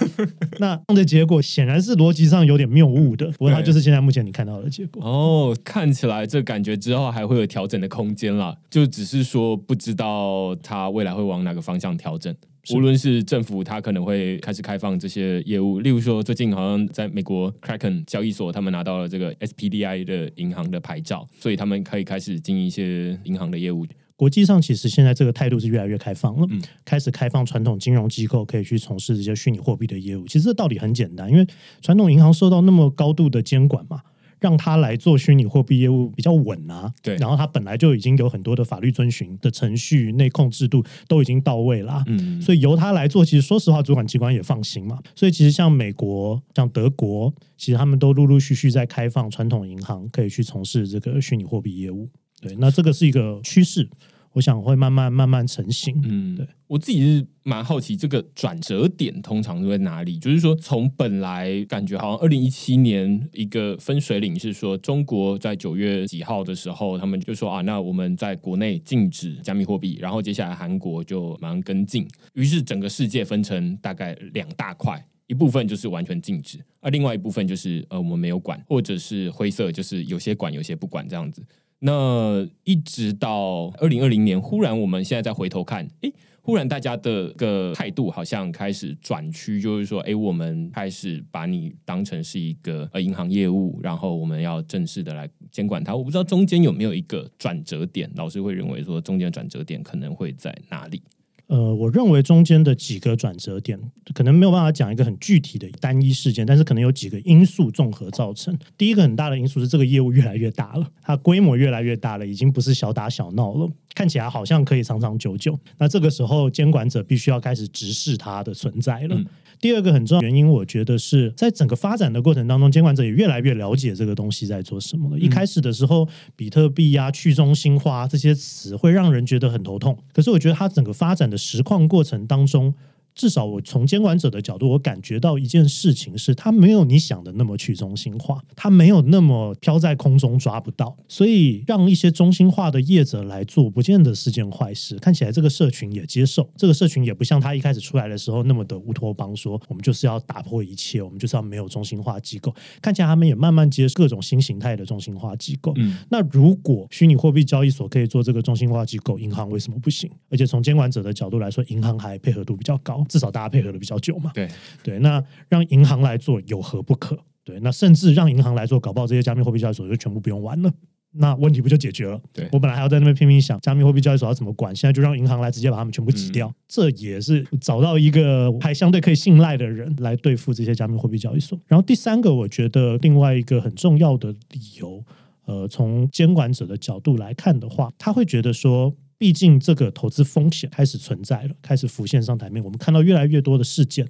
[0.58, 5.02] 那这样的结果显然是逻辑上有点谬误的， 不过它就是现在目前你看到的结果。
[5.02, 12.34] 哦，看起来这感觉之后还会有调整的空间啦，就只是说不知道它未来会往哪个方向调整。
[12.74, 23.86] 无论是政府，它可能会开始开放这些业务，例如说最近好像在美国 Kraken 交易所，他们拿到了这个 SPDI 的银行的牌照，所以他们可以开始经营一些银行的业务。
[24.18, 26.48] 国际上其实现在这个态度是越来越开放了，
[26.84, 30.26] 开始开放传统金融机构可以去从事这些虚拟货币的业务。
[30.26, 31.46] 其实这道理很简单，因为
[31.80, 34.02] 传统银行受到那么高度的监管嘛，
[34.40, 36.92] 让他来做虚拟货币业务比较稳啊。
[37.00, 42.02] 对，然后他本来就已经有很多的法律遵循的程序、内控制度都已经到位了。
[42.08, 44.98] 嗯，所以由他来做，其实说实话，主管机关也放心嘛。
[45.14, 52.08] 所以其实像美国、像德国，其实他们都陆陆续续在开放传统银行可以去从事这个虚拟货币业务。
[52.40, 53.88] 对，那这个是一个趋势，
[54.32, 56.00] 我想会慢慢慢慢成型。
[56.04, 60.18] 嗯，对我自己是蛮好奇，这个转折点通常都在哪里？
[60.18, 81.42] 就是说，从本来感觉好像二零一七年一个分水岭是说，中国在九月几号的时候，他们就说啊，那我们在国内禁止加密货币，然后接下来韩国就马上跟进，于是整个世界分成大概两大块，一部分就是完全禁止，而另外一部分就是呃我们没有管，或者是灰色，就是有些管，有些不管这样子。
[81.80, 86.12] 那一直到二零二零年，忽然我们现在再回头看，诶，
[86.42, 95.94] 忽然大家的个态度好像开始转趋，就是说，诶，我们开始把你当成是一个呃银行业务，然后我们要正式的来监管它。
[95.94, 101.00] 我不知道中间有没有一个转折点，老师会认为说中间转折点可能会在哪里？
[101.48, 103.80] 呃，我认为中间的几个转折点，
[104.14, 108.56] 可能没有办法讲一个很具体的单一事件，但是可能有几个因素综合造成。
[108.76, 115.58] 第一个很大的因素是这个业务越来越大了，它规模越来越大了，已经不是小打小闹了，看起来好像可以长长久久。
[115.78, 119.18] 那这个时候，监管者必须要开始直视它的存在了。
[119.60, 125.18] 第二个很重要原因，我觉得是在整个发展的过程当中，监管者也越来越了解这个东西在做什么了。
[125.18, 126.06] 一开始的时候，
[126.36, 132.74] 比特币啊、去中心化这些词会让人觉得很头痛，可是我觉得它整个发展的实况过程当中。
[133.18, 144.96] 至少我从监管者的角度，我感觉到一件事情是，它没有你想的那么去中心化，它没有那么飘在空中抓不到，所以让一些中心化的业者来做，不见得是件坏事。
[145.00, 152.54] 看起来这个社群也接受，这个社群也不像他一开始出来的时候那么的乌托邦，说我们就是要打破一切，我们就是要没有中心化机构。
[152.80, 155.72] 看起来他们也慢慢接受各种新形态的中心化机构。
[155.76, 160.08] 嗯，那如果虚拟货币交易所可以做这个中心化机构，银行为什么不行？
[160.30, 163.04] 而且从监管者的角度来说，银行还配合度比较高。
[163.08, 164.48] 至少大家配合的比较久嘛，对
[164.82, 167.18] 对，那让银行来做有何不可？
[167.42, 170.70] 对，那甚至让银行来做，搞不好这些加密货币交易所就全部不用玩了。
[171.12, 172.20] 那问题不就解决了？
[172.34, 181.58] 对我本来还要在那边拼命想加密货币交易所要怎么管，现在就让银行来直接把他们全部挤掉，这也是找到一个还相对可以信赖的人来对付这些加密货币交易所。
[181.66, 185.02] 然后第三个，我觉得另外一个很重要的理由，
[185.46, 188.94] 呃，从监管者的角度来看的话，他会觉得说。
[189.18, 192.62] 毕竟，这个投资风险开始存在了，开始浮现上台面。
[192.62, 194.08] 我们看到越来越多的事件，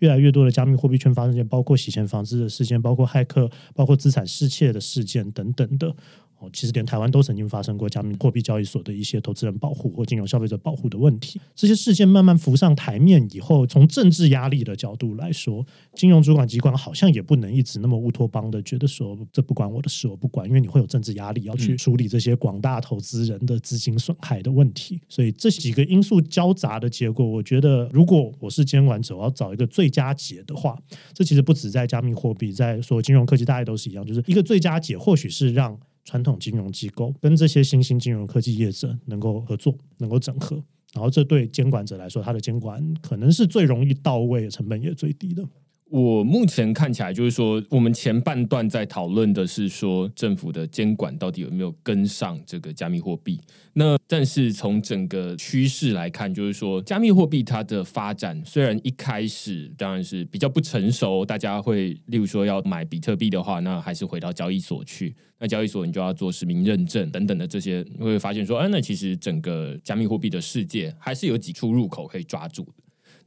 [0.00, 5.94] 越来越多的加密货币圈发生件，包括洗钱防治的事件，包括骇客，包括资产失窃的事件等等的。
[6.40, 11.40] 哦，其实连台湾都曾经发生过加密货币交易所的一些投资人保护或金融消费者保护的问题。
[11.56, 25.00] 这些事件慢慢浮上台面以后，从政治压力的角度来说，金融主管机关好像也不能一直那么乌托邦的觉得说这不关我的事，我不管，因为你会有政治压力要去处理这些广大投资人的资金损害的问题。
[25.08, 30.78] 所以这几个因素交杂的结果，我觉得如果我是监管者，我要找一个最佳解的话，
[31.12, 35.76] 这其实不止在加密货币，在所有金融科技，大概都是一样，就是一个最佳解，或许是让。
[36.08, 40.56] 传统金融机构跟这些新兴金融科技业者能够合作，能够整合，
[40.94, 45.46] 然后这对监管者来说，他的监管可能是最容易到位，成本也最低的。
[45.90, 53.40] 我目前看起来就是说，我们前半段在讨论的是说，政府的监管到底有没有跟上这个加密货币？
[53.72, 72.72] 那但是从整个趋势来看，就是说，加密货币它的发展虽然一开始当然是比较不成熟，大家会例如说要买比特币的话，那还是回到交易所去，那交易所你就要做实名认证等等的这些，你会发现说，哎，那其实整个加密货币的世界还是有几处入口可以抓住的。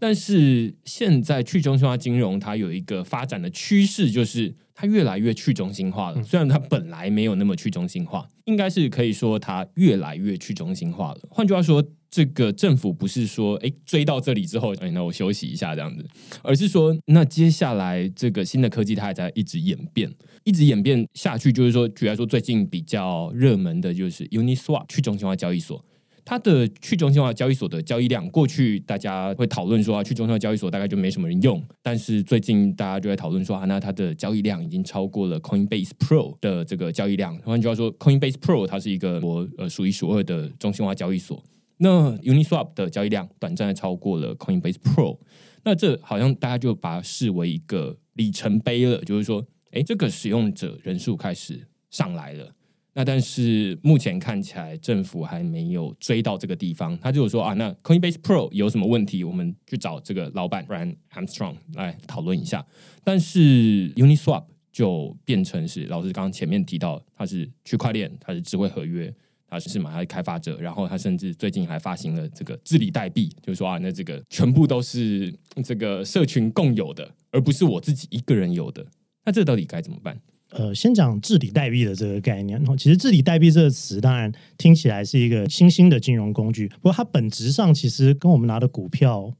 [0.02, 6.24] 但是现在去中心化金融它有一个发展的趋势，就是它越来越去中心化了。
[6.24, 11.20] 虽然它本来没有那么去中心化，应该是可以说它越来越去中心化了。
[11.30, 16.04] 换句话说，这个政府不是说哎追到这里之后，哎那我休息一下这样子，
[16.42, 20.12] 而是说那接下来这个新的科技它还在一直演变，
[20.44, 21.54] 一直演变下去。
[21.54, 25.86] 就是说，举来说最近比较热门的就是 Uniswap 去中心化交易所。
[26.24, 31.62] 它的去中心化交易所的交易量，过去大家会讨论说啊，去中心化交易所大概就没什么人用。
[31.82, 37.38] 但是最近大家就在讨论说啊，那它的交易量已经超过了 Coinbase Pro 的这个交易量。
[37.40, 41.44] 换句话说，Coinbase Pro 它是一个我呃数一数二的中心化交易所。
[41.78, 45.18] 那 Uniswap 的交易量短暂的超过了 Coinbase Pro。
[45.64, 52.52] 那这好像大家就把它视为一个里程碑了，就是说，哎，这个使用者人数开始上来了。
[52.94, 62.66] 那但是目前看起来政府还没有追到这个地方，他就说啊，那 Coinbase Pro 有什么问题，我们去找这个老板 Brian Armstrong 来讨论一下。
[63.04, 69.14] 但是 Uniswap 就变成是老师刚刚前面提到，它是区块链，它是智慧合约，
[69.48, 78.86] 它是马它开发者，然后它甚至最近还发行了这个治理代币，就是说啊，那这个全部都是这个社群共有的，而不是我自己一个人有的。
[79.24, 80.20] 那这到底该怎么办？
[80.52, 82.62] 呃，先讲治理代币的这个概念。
[82.78, 89.34] 其实“治理代币”这个词，当然听起来是一个新兴的金融工具，不过它本质上其实跟我们拿的股票，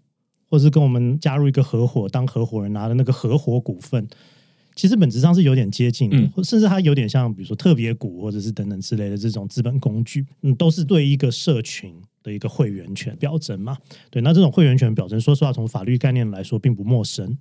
[0.50, 4.08] 或是跟我们加入一个合伙当合伙人拿的那个合伙股份，
[4.74, 11.94] 其实本质上是有点接近的，甚至它有点像，比如说特别股或者是等等之类的这种资本工具，嗯，都是对一个社群
[12.24, 13.78] 的一个会员权表征嘛。
[14.10, 17.38] 对，那这种会员权表征，说实话，从法律概念来说，并不陌生。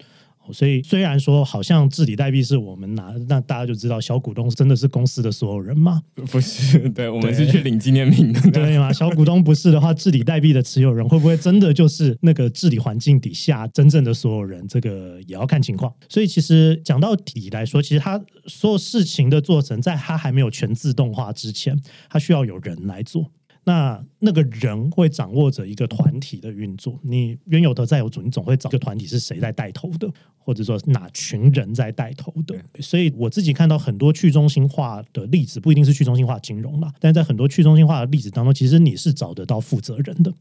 [0.53, 6.03] 所以虽然说好像治理代币是我们拿，那大家就知道小股东真的是公司的所有人吗？
[6.31, 8.93] 不是，对我们是去领纪念品的， 对吗？
[8.93, 14.67] 小股东不是的话，治理代币的持有人会不会真的就是那个治理环境底下真正的所有人？
[14.69, 15.93] 这个也要看情况。
[16.09, 23.31] 所以其实讲到底来说，其实它所有事情的做成，在它还没有全自动化之前，它需要有人来做。
[23.71, 32.57] 那那个人会掌握着一个团体的运作，你原有的债有主，你总会找一个团体是谁在带头的，或者说哪群人在带头的。
[32.81, 40.35] 所以我自己看到很多去中心化的例子，不一定是去中心化金融啦，但在很多去中心化的例子当中，其实你是找得到负责人的。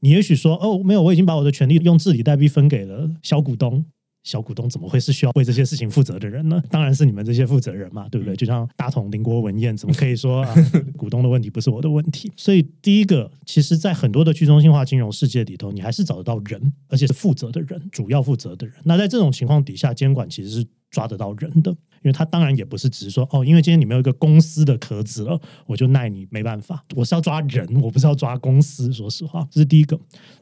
[0.00, 3.84] 你也许说，哦，没有，我已经把我的权利用治理代币分给了小股东。
[4.28, 6.62] 小股东怎么会是需要为这些事情负责的人呢？
[6.68, 8.36] 当然是你们这些负责人嘛，对不对？
[8.36, 10.54] 就像大同林国文彦，怎么可以说 啊，
[10.98, 12.30] 股东的问题不是我的问题？
[12.36, 18.76] 所以第一个，其实，在很多的去中心化金融世界里头，你还是找得到人，而且是负责的人，主要负责的人。
[18.84, 21.74] 那在这种情况底下，监管其实是抓得到人的。
[22.00, 26.84] 因为他当然也不是只是说哦，因为今天你没有一个公司的壳子了，我就奈你没办法。
[26.94, 28.92] 我是要抓人，我不是要抓公司。
[28.92, 29.98] 说实话，这是第一个。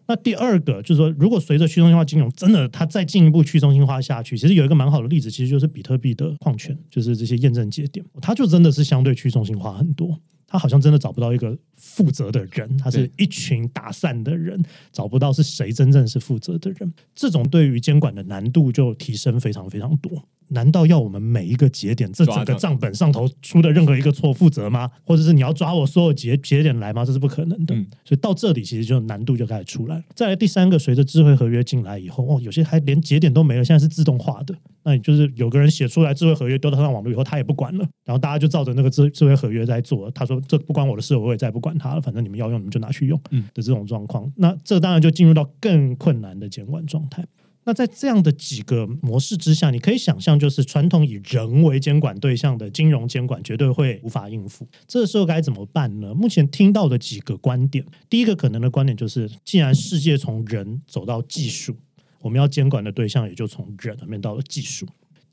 [0.06, 10.20] 那第二个就是说，如果随着去中心化金融真的它再进一步去中心化下去，其实有一个蛮好的例子，其实就是比特币的矿权，就是这些验证节点，它就真的是相对去中心化很多。
[10.46, 16.92] 他好像真的找不到一个负责的人，他是一群打散的人，找不到是谁真正是负责的人。
[17.14, 20.22] 这种对于监管的难度就提升非常非常多。
[20.48, 24.90] 难道要我们每一个节点这整个账本上头出的任何一个错负责吗？
[25.04, 27.04] 或者是你要抓我所有节节点来吗？
[27.04, 27.74] 这是不可能的。
[28.04, 30.02] 所以到这里其实就难度就开始出来了。
[30.14, 34.54] 再来第三个，随着智慧合约进来以后，哦，有些还连节点都没了，现在是自动化的。
[34.84, 40.08] 那你就是有个人写出来智慧合约丢到上网络以后，他也不管了，然后大家就照着那个智智慧合约在做。
[40.12, 44.32] 他说这不关我的事，我也再不管他了，反正你们要用你们就拿去用的这种状况。
[44.36, 47.26] 那这当然就进入到更困难的监管状态。
[47.66, 54.66] 那在这样的几个模式之下，你可以想象，就是传统以人为监管对象的金融监管绝对会无法应付。
[54.86, 56.14] 这时候该怎么办呢？
[56.14, 61.76] 目前听到的几个观点，第一个可能的观点就是，既然世界从人走到技术，
[62.20, 64.86] 我们要监管的对象也就从人面到了技术。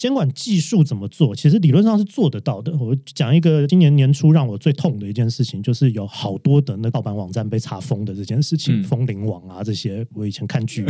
[0.03, 1.33] 监管技术怎么做？
[1.33, 2.75] 其实理论上是做得到的。
[2.77, 10.85] 我讲一个今年年初让我最痛的一件事情，就是有好多的那盗版网站被查封的这件事情，风铃网啊这些，我以前看剧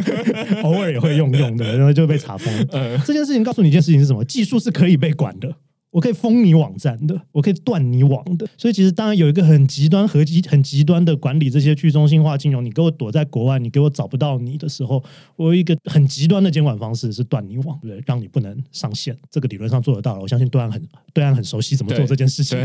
[0.64, 2.50] 偶尔也会用用的，然后就被查封。
[3.04, 4.24] 这件事情告诉你一件事情是什么？
[4.24, 5.54] 技术是可以被管的。
[5.96, 12.62] 我可以封你网站的，我可以断你网的，所以其实当然有一个很极端、和极很极端的管理这些去中心化金融。
[12.62, 15.02] 你给我躲在国外，你给我找不到你的时候，
[15.36, 19.16] 我有一个很极端的监管方式是断你网，对，让你不能上线。
[19.30, 22.58] 这个理论上做得到了，我相信对岸很对岸很熟悉怎么做这件事情。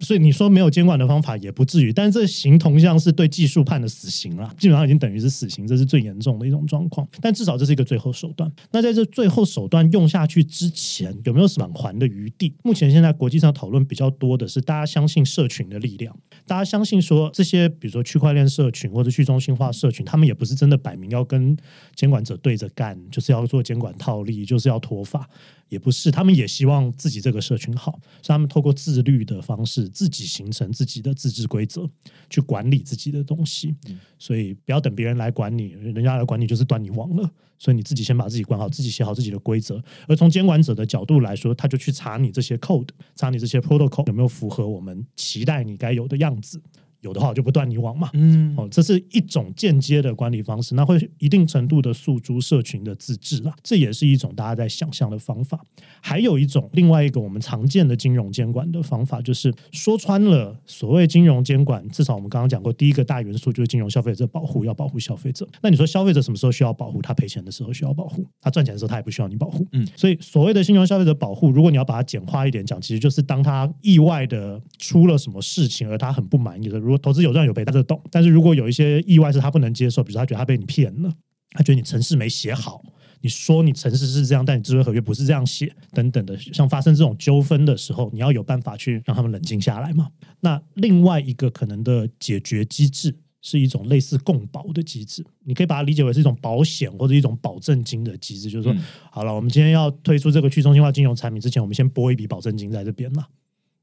[0.00, 7.06] 所以你说没有监管的方法也不至于，但是这形同像是对技术判的死刑了，基本上已经等于是死刑，这是最严重的一种状况。
[7.20, 8.50] 但至少这是一个最后手段。
[8.72, 12.54] 那在这最后手段用下去之前，有没有返还的余地？
[12.62, 21.56] 目前现在国际上讨论比较多的是，大家相信社群的力量，大家相信说这些，比如说区块链社群或者去中心化社群，他们也不是真的摆明要跟
[21.94, 25.28] 监管者对着干，就是要做监管套利，就是要脱法。
[25.70, 31.88] 也不是，他们也希望自己这个社群好，所以他们透过自律的方式，自己形成自己的自治规则，
[32.28, 33.74] 去管理自己的东西。
[34.18, 37.30] 所以不要等别人来管你，人家来管你就是断你网了。
[37.58, 39.82] 所以你自己先把自己管好，自己写好自己的规则。
[40.08, 46.60] 而从监管者的角度来说，他就去查你这些 code，查你这些 protocol 有没有符合我们期待你该有的样子。
[47.00, 55.58] 有的话我就不断你网嘛，嗯，哦，这是一种间接的管理方式，那会一定程度的诉诸社群的自治啦，这也是一种大家在想象的方法。
[56.00, 65.48] 还有一种另外一个我们常见的金融监管的方法，就是说穿了，所谓金融监管，至少我们刚刚讲过，第一个大元素就是金融消费者保护，要保护消费者。
[65.62, 67.00] 那你说消费者什么时候需要保护？
[67.00, 69.66] 他赔钱的时候需要保护，他赚钱的时候他也不需要你保护。
[69.72, 76.89] 嗯，所以所谓的金融消费者保护，如果你要把它简化一点讲，其实就是当他意外的出了什么事情，而他很不满意的。
[76.90, 78.02] 如果投资有赚有赔，他就懂。
[78.10, 81.14] 但是如果有一些意外是他不能接受，比如他觉得他被你骗了，
[81.52, 82.82] 他觉得你城市没写好，
[83.20, 90.08] 你说你城市是这样，但你智慧合约不是这样写，等等的，像发生这种纠纷的时候，你要有办法去让他们冷静下来嘛。
[90.40, 98.76] 那另外一个可能的解决机制是一种类似共保的机制，你可以把它理解为是一种保险或者一种保证金的机制，就是说，
[99.12, 103.26] 好了，我们今天要推出这个去中心化金融产品之前，我们先拨一笔保证金在这边嘛。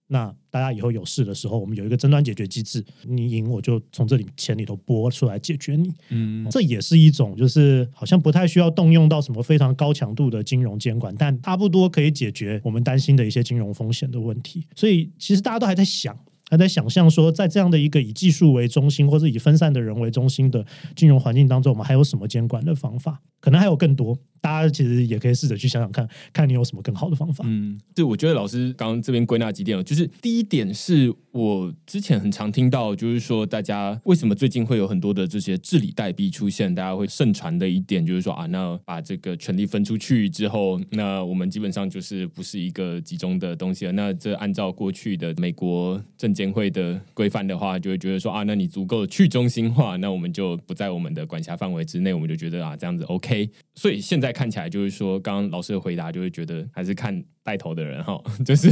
[0.10, 5.94] 那大家以后有事的时候，我们有一个争端解决机制，你赢我就从这里钱里头拨出来解决你。
[6.10, 14.66] 嗯，这也是一种就是好像不太需要动用到什么非常高强度的金融监管，但差不多可以解决我们担心的一些金融风险的问题。
[14.76, 16.18] 所以其实大家都还在想，
[16.50, 23.22] 还在想象说，在这样的一个以技术为中心或者以分散的人为中心的金融环境当中，我们还有什么监管的方法？
[23.40, 24.18] 可能还有更多。
[24.40, 27.44] 大家其实也可以试着去想想看，看你有什么更好的方法。
[27.48, 43.92] 嗯，对，我觉得老师刚刚这边归纳几点，就是第一点是我之前很常听到，就是说大家为什么最近会有很多的这些治理代币出现，大家会盛传的一点就是说啊，那把这个权力分出去之后，那我们基本上就是不是一个集中的东西了。
[43.92, 53.50] 那这按照过去的美国政监会的规范的话，就会觉得说啊，那你足够去中心化，那我们就不在我们的管辖范围之内，我们就觉得啊，这样子 OK。
[53.74, 58.70] 所以现在看起来就是说，刚刚老师的回答就会觉得还是看带头的人哈， 就是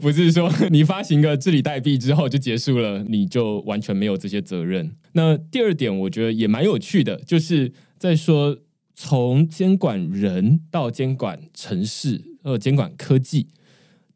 [0.00, 4.90] 不是说你发行个治理代币之后就结束了，你就完全没有这些责任。
[5.12, 8.58] 那第二点我觉得也蛮有趣的，就是在说
[8.94, 13.48] 从监管人到监管城市，呃，监管科技，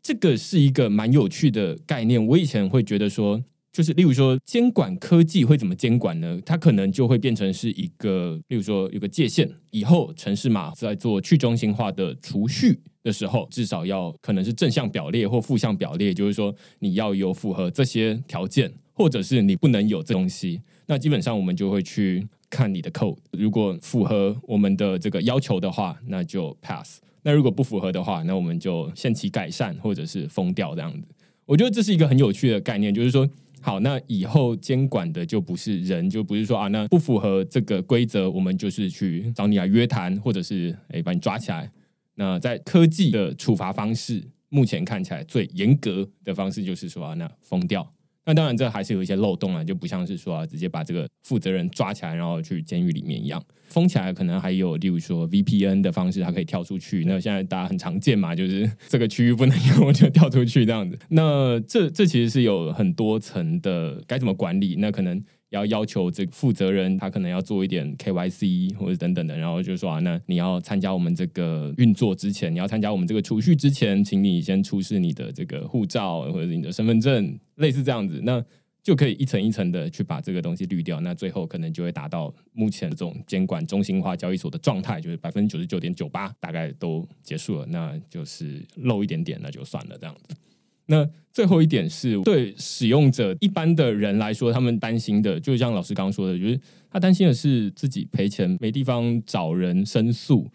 [0.09, 2.26] 这个是一个蛮有趣的概念。
[2.28, 3.44] 我以前会觉得说。
[3.70, 6.40] 就是，例如说，监管科技会怎么监管呢？
[6.44, 9.48] 它可能就会变成是一个，例如说，有个界限。
[9.70, 20.62] 以后城市码在做去中心化的储蓄的时候，至少要可能是正向表列或负向表列，就是说你要有符合这些条件，或者是你不能有这东西。
[20.86, 31.08] 那基本上我们就会去看你的 code，如果符合我们的这个要求的话，那就 pass；那如果不符合的话，那我们就限期改善或者是封掉这样子。
[31.44, 33.28] 我觉得这是一个很有趣的概念，就是说。
[33.60, 41.68] 好，那以后监管的就不是人，就不是说啊，那不符合这个规则，我们就是去找你来约谈，或者是哎把你抓起来。
[42.14, 47.92] 那在科技的处罚方式，目前看起来最严格的方式就是说啊，那封掉。
[48.28, 53.42] 那当然，这还是有一些漏洞啊，就不像是说直接把这个负责人抓起来，然后去监狱里面一样。
[53.68, 57.04] 封起来可能还有，例如说 VPN 的方式，它可以跳出去。
[57.06, 60.98] 那现在大家很常见嘛， 就是这个区域不能用， 就跳出去这样子。
[61.08, 64.76] 那这这其实是有很多层的，该怎么管理？
[64.78, 65.24] 那可能。
[65.51, 78.44] 要要求这个负责人，他可能要做一点 KYC 或者等等的，然后就说啊，那你要参加我们这个运作之前，你要参加我们这个储蓄之前，请你先出示你的这个护照或者你的身份证，类似这样子，那
[78.82, 90.34] 就可以一层一层的去把这个东西滤掉，那最后可能就会达到目前这种监管中心化交易所的状态，就是百分之九十九点九八大概都结束了，那就是漏一点点，那就算了这样子。
[90.89, 96.61] 那最后一点是对使用者一般的人来说，他们担心的，就像老师刚刚说的，就是
[96.91, 100.51] 他担心的是自己赔钱没地方找人申诉。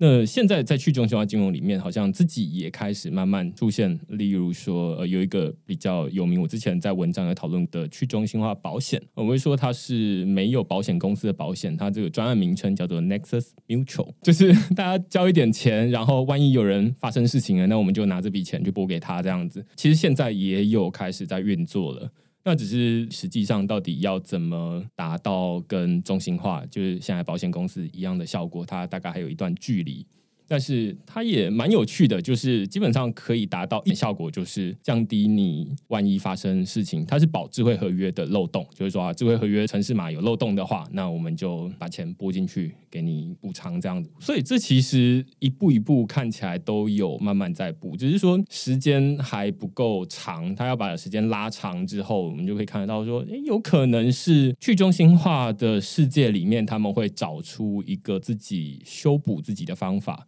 [0.00, 19.66] 那现在在去中心化金融里面，好像自己也开始慢慢出现，例如说，呃，有一个比较有名，我之前在文章有讨论的去中心化保险，我会说它是没有保险公司的保险，它这个专案名称叫做 Nexus Mutual，就是大家交一点钱，然后万一有人发生事情了，那我们就拿这笔钱去拨给他这样子。
[19.74, 22.08] 其实现在也有开始在运作了。
[22.48, 30.06] 那只是实际上到底要怎么达到跟中心化，就是现在保险公司一样的效果，它大概还有一段距离。
[30.48, 44.10] 但是它也蛮有趣的，就是基本上可以达到一效果，就是降低你万一发生事情，它是保智慧合约的漏洞，就是说啊，智慧合约城市码有漏洞的话，那我们就把钱拨进去给你补偿这样子。
[44.18, 60.26] 所以这其实一步一步看起来都有慢慢在补，只是说时间还不够长，它要把时间拉长之后，我们就可以看得到说，诶，有可能是去中心化的世界里面，他们会找出一个自己修补自己的方法。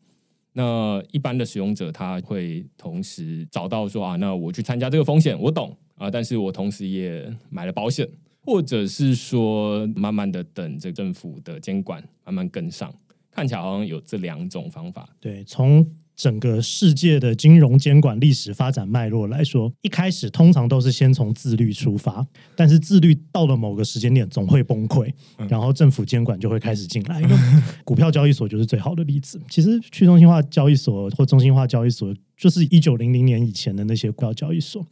[0.52, 8.08] 那一般的使用者他会同时找到说啊，那我去参加这个风险，我懂啊，但是我同时也买了保险，
[8.40, 12.92] 或者是说慢慢的等这政府的监管慢慢跟上，
[13.30, 15.08] 看起来好像有这两种方法。
[15.20, 15.86] 对，从。
[16.20, 25.10] 整个世界的金融监管历史发展脉络来说，一开始通常都是先从自律出发，但是自律到了某个时间点总会崩溃，
[25.48, 27.22] 然后政府监管就会开始进来。
[27.86, 29.40] 股票交易所就是最好的例子。
[29.48, 34.86] 其实去中心化交易所或中心化交易所，就是一九零零年以前的那些股票交易所，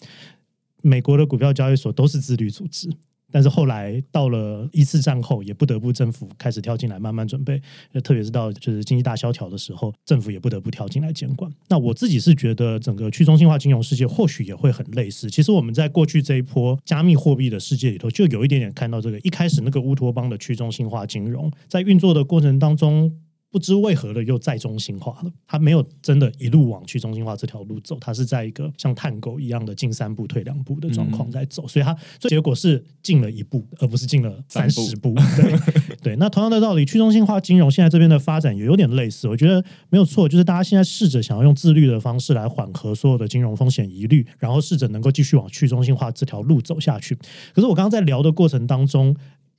[0.81, 2.89] 美国的股票交易所都是自律组织。
[3.31, 7.61] 但是后来到了一次战后，也不得不政府开始跳进来慢慢准备，
[8.03, 11.53] 特别是到就是经济大萧条的时候，政府也不得不跳进来监管。
[11.68, 15.31] 那我自己是觉得，整个去中心化金融世界或许也会很类似。
[15.31, 23.12] 其实我们在过去这一波加密货币的世界里头，就有一点点看到这个一开始那个乌托邦的去中心化金融在运作的过程当中。
[23.51, 35.14] 不知为何的又再中心化了，它没有真的一路往去中心化这条路走，它是在一个像探狗一样的进三步退两步的状况在走，所以它结果是进了一步，而不是进了三十步。
[35.36, 35.59] 对
[36.03, 47.14] 对，那同样的道理，去中心化金融现在这边的发展也有点类似，我觉得没有错，就是大家现在试着想要用自律的方式来缓和所有的金融风险疑虑，然后试着能够继续往去中心化这条路走下去。
[47.55, 49.16] 可是我刚刚在聊的过程当中。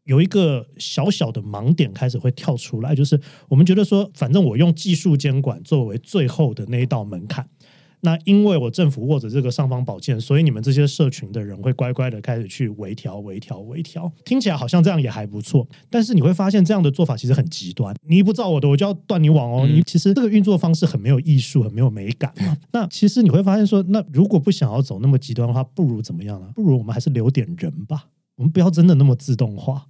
[0.09, 7.47] 有一个小小的盲点开始会跳出来，就是我们觉得说，反正我用技术监管作为最后的那一道门槛，
[8.01, 14.11] 那因为我政府握着这个尚方宝剑，所以你们这些社群的人会乖乖的开始去微调、微调、微调。
[14.25, 17.95] 听起来好像这样也还不错，但是你会发现这样的做法其实很极端。
[18.07, 19.67] 你一不照我的，我就要断你网哦。
[19.67, 22.57] 你其实这个运作方式很没有艺术，很没有美感嘛。
[22.71, 26.49] 那其实你会发现说，那如果不想要走那么极端的话，不如怎么样呢？
[26.55, 28.05] 不如我们还是留点人吧。
[28.37, 29.85] 我们不要真的那么自动化。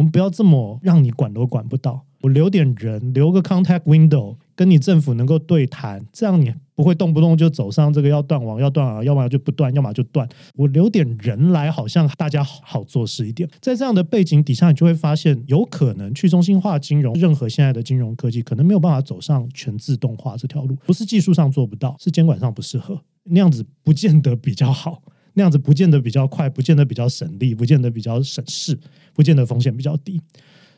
[0.00, 10.26] 我们不要这么让你管都管不到，我留点人，留个 contact window，跟你政府能够对谈，这样你不会动不动就走上这个要断网要断网，要么就不断，要么就断。
[10.54, 13.46] 我留点人来，好像大家好做事一点。
[13.60, 25.02] 在这样的背景底下，你就会发现，有可能去中心化金融，任何现在的金融科技，可能没有办法走上全自动化这条路，不是技术上做不到，是监管上不适合，那样子不见得比较好。
[25.34, 28.78] 那样子不见得比较快，不见得比较省力，不见得比较省事，
[29.12, 30.20] 不见得风险比较低。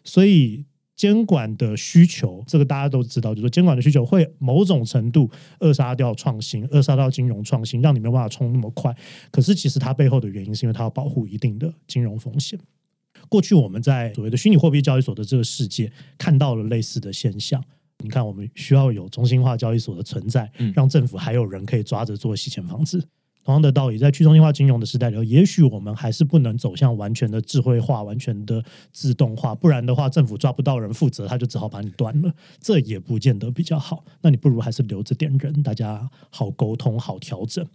[0.05, 5.30] 所以监管的需求，这个大家都知道，就是监管的需求会某种程度
[5.61, 8.94] 扼杀掉创新，扼杀掉金融创新，让你没有办法冲那么快。
[9.30, 12.59] 可是其实它背后的原因是因为它要保护一定的金融风险。
[13.28, 17.62] 过去我们在所谓的虚拟货币交易所的这个世界看到了类似的现象。
[18.05, 23.00] 你看，我们需要有中心化交易所的存在，让政府还有人可以抓着做洗钱防治。
[23.45, 28.62] 同样的道理，在去中心化金融的时代里头，也许我们还是不能走向完全的智慧化、完全的
[28.93, 34.05] 自动化，不然的话，政府抓不到人负责，他就只好把你端了，这也不见得比较好。
[34.20, 37.66] 那你不如还是留着点人，大家好沟通、好调整。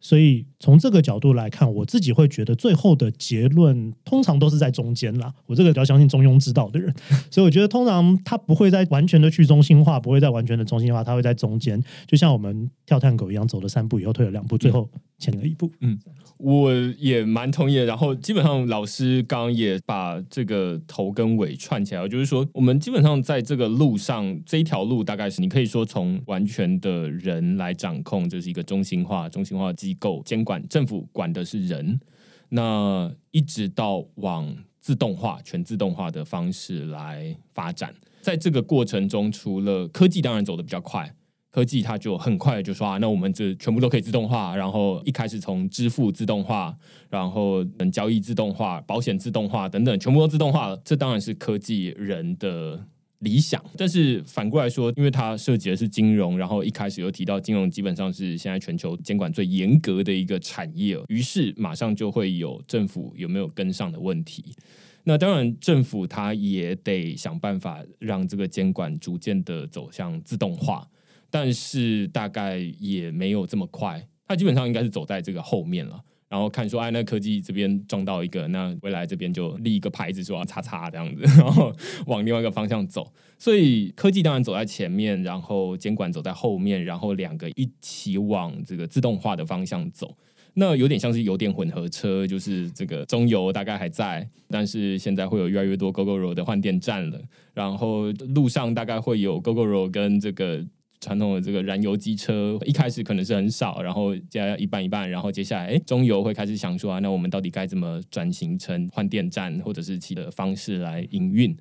[0.00, 5.32] 所以从这个角度来看，我自己会觉得最后的结论通常都是在中间啦。
[5.46, 6.94] 我这个比较相信中庸之道的人，
[7.30, 14.88] 所以我觉得通常他不会在完全的去中心化，不会在完全的中心化，他会在中间，就像我们跳探狗一样，走了三步以后退了两步，最后
[15.18, 15.70] 前了一步。
[15.80, 15.98] 嗯，
[16.38, 17.84] 我也蛮同意的。
[17.84, 29.68] 然后基本上老师刚刚也把这个头跟尾串起来，就是说我们基本上在这个路上这一条路，大概是你可以说从完全的人来掌控，就是一个中心化、中心化。
[29.78, 32.00] 机构监管政府管的是人，
[32.48, 41.14] 那一直到往自动化、全自动化的方式来发展，在这个过程中，除了科技当然走的比较快，
[41.58, 46.72] 科技它就很快就说啊，那我们这全部都可以自动化，然后一开始从支付自动化，
[47.10, 52.86] 然后等交易自动化、保险自动化等等，全部都自动化了，这当然是科技人的。
[53.20, 64.54] 理想，但是反过来说，因为它涉及的是金融，然后一开始又提到金融基本上是现在全球监管最严格的一个产业，于是马上就会有政府有没有跟上的问题。
[65.02, 70.88] 那当然，政府它也得想办法让这个监管逐渐的走向自动化，
[71.30, 76.00] 但是大概也没有这么快，它基本上应该是走在这个后面了。
[76.28, 81.72] 然后看说，哎，那科技这边撞到一个，那未来这边就立一个牌子说“叉叉”这样子，然后
[82.06, 83.10] 往另外一个方向走。
[83.38, 90.18] 所以科技当然走在前面，然后监管走在后面，然后两个一起往这个自动化的方向走。
[90.52, 97.18] 那有点像是油电混合车，就是这个中油大概还在，但是现在会有越来越多 GoGoRo 的换电站了。
[97.54, 100.62] 然后路上大概会有 GoGoRo 跟这个。
[101.00, 111.56] 传统的这个燃油机车一开始可能是很少，然后加一半一半，然后接下来哎中油会开始想说啊，那我们到底该怎么转型成换电站或者是其他方式来营运？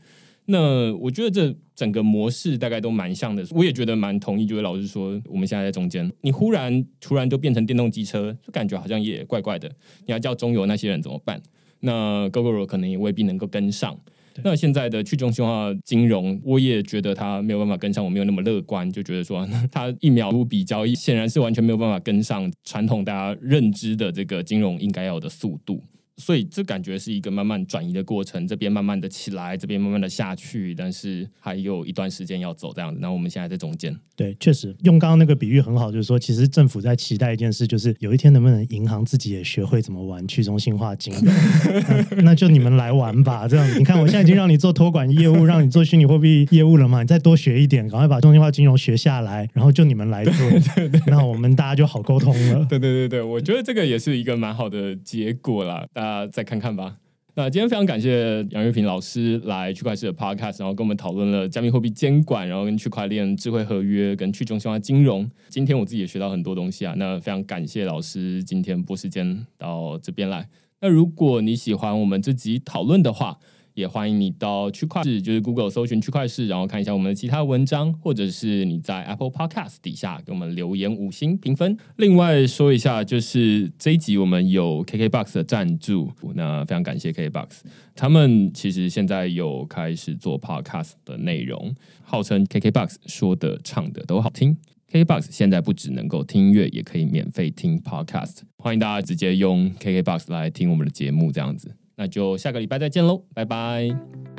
[0.49, 4.45] 那我觉得这整个模式大概都蛮像的，我也觉得蛮同意。
[4.45, 9.67] 就是老师说，我们现在在中间，你忽然突然就变成电动机车，就感觉好像也怪怪的。
[10.05, 11.41] 你要叫中油那些人怎么办？
[11.81, 13.99] 那 GoGo 可能也未必能够跟上。
[14.43, 25.83] 那现在的去中心化金融，我也觉得它没有办法跟上，我没有那么乐观，就觉得说 它一秒五笔交易，显然是完全没有办法跟上传统大家认知的这个金融应该要的速度。
[26.17, 32.99] 所以这感觉是一个慢慢转移的过程，这边慢慢的起来，这边慢慢的下去，但是还有一段时间要走这样子。
[32.99, 41.23] 那我们现在在中间，对，确实用刚刚那个比喻很好，就是说，其实政府在期待一件事，就是有一天能不能银行自己也学会怎么玩去中心化金融，
[42.25, 43.47] 那就你们来玩吧。
[43.47, 50.33] 这样，你看我现在已经让你做托管业务，让你做虚拟货币业务了嘛，你再多学一点，赶快把中心化金融学下来，然后就你们来做
[50.75, 52.65] 对对，那我们大家就好沟通了。
[52.65, 55.85] 对对对对，我觉得这个也是一个蛮好的结果啦。
[56.07, 56.97] 啊，再看看吧。
[57.35, 65.29] 那今天非常感谢杨玉平老师来区块链的 Podcast，然后跟我们讨论了加密货币监管，然后跟区块链智慧合约跟去中心化金融。
[65.49, 66.95] 今天我自己也学到很多东西啊。
[66.97, 70.47] 那非常感谢老师今天拨时间到这边来。
[70.79, 73.37] 那如果你喜欢我们这集讨论的话，
[73.77, 81.77] 也欢迎你到区块市，就是 Google 搜寻区块市，然后看一下我们的其他文章，或者是你在 Apple Podcast 底下给我们留言五星评分。
[81.97, 87.49] 另外说一下，就是这一集我们有 KKBox 的赞助，那非常感谢 KKBox，
[87.93, 94.57] 他们其实现在有开始做 Podcast 的内容，号称 KKBox 说的唱的都好听。
[94.91, 101.75] KKBox 现在不只能够听音乐，也可以免费听 Podcast，欢迎大家直接用 KKBox 来听我们的节目，这样子。
[101.97, 104.36] 那就下个礼拜再见喽，拜拜。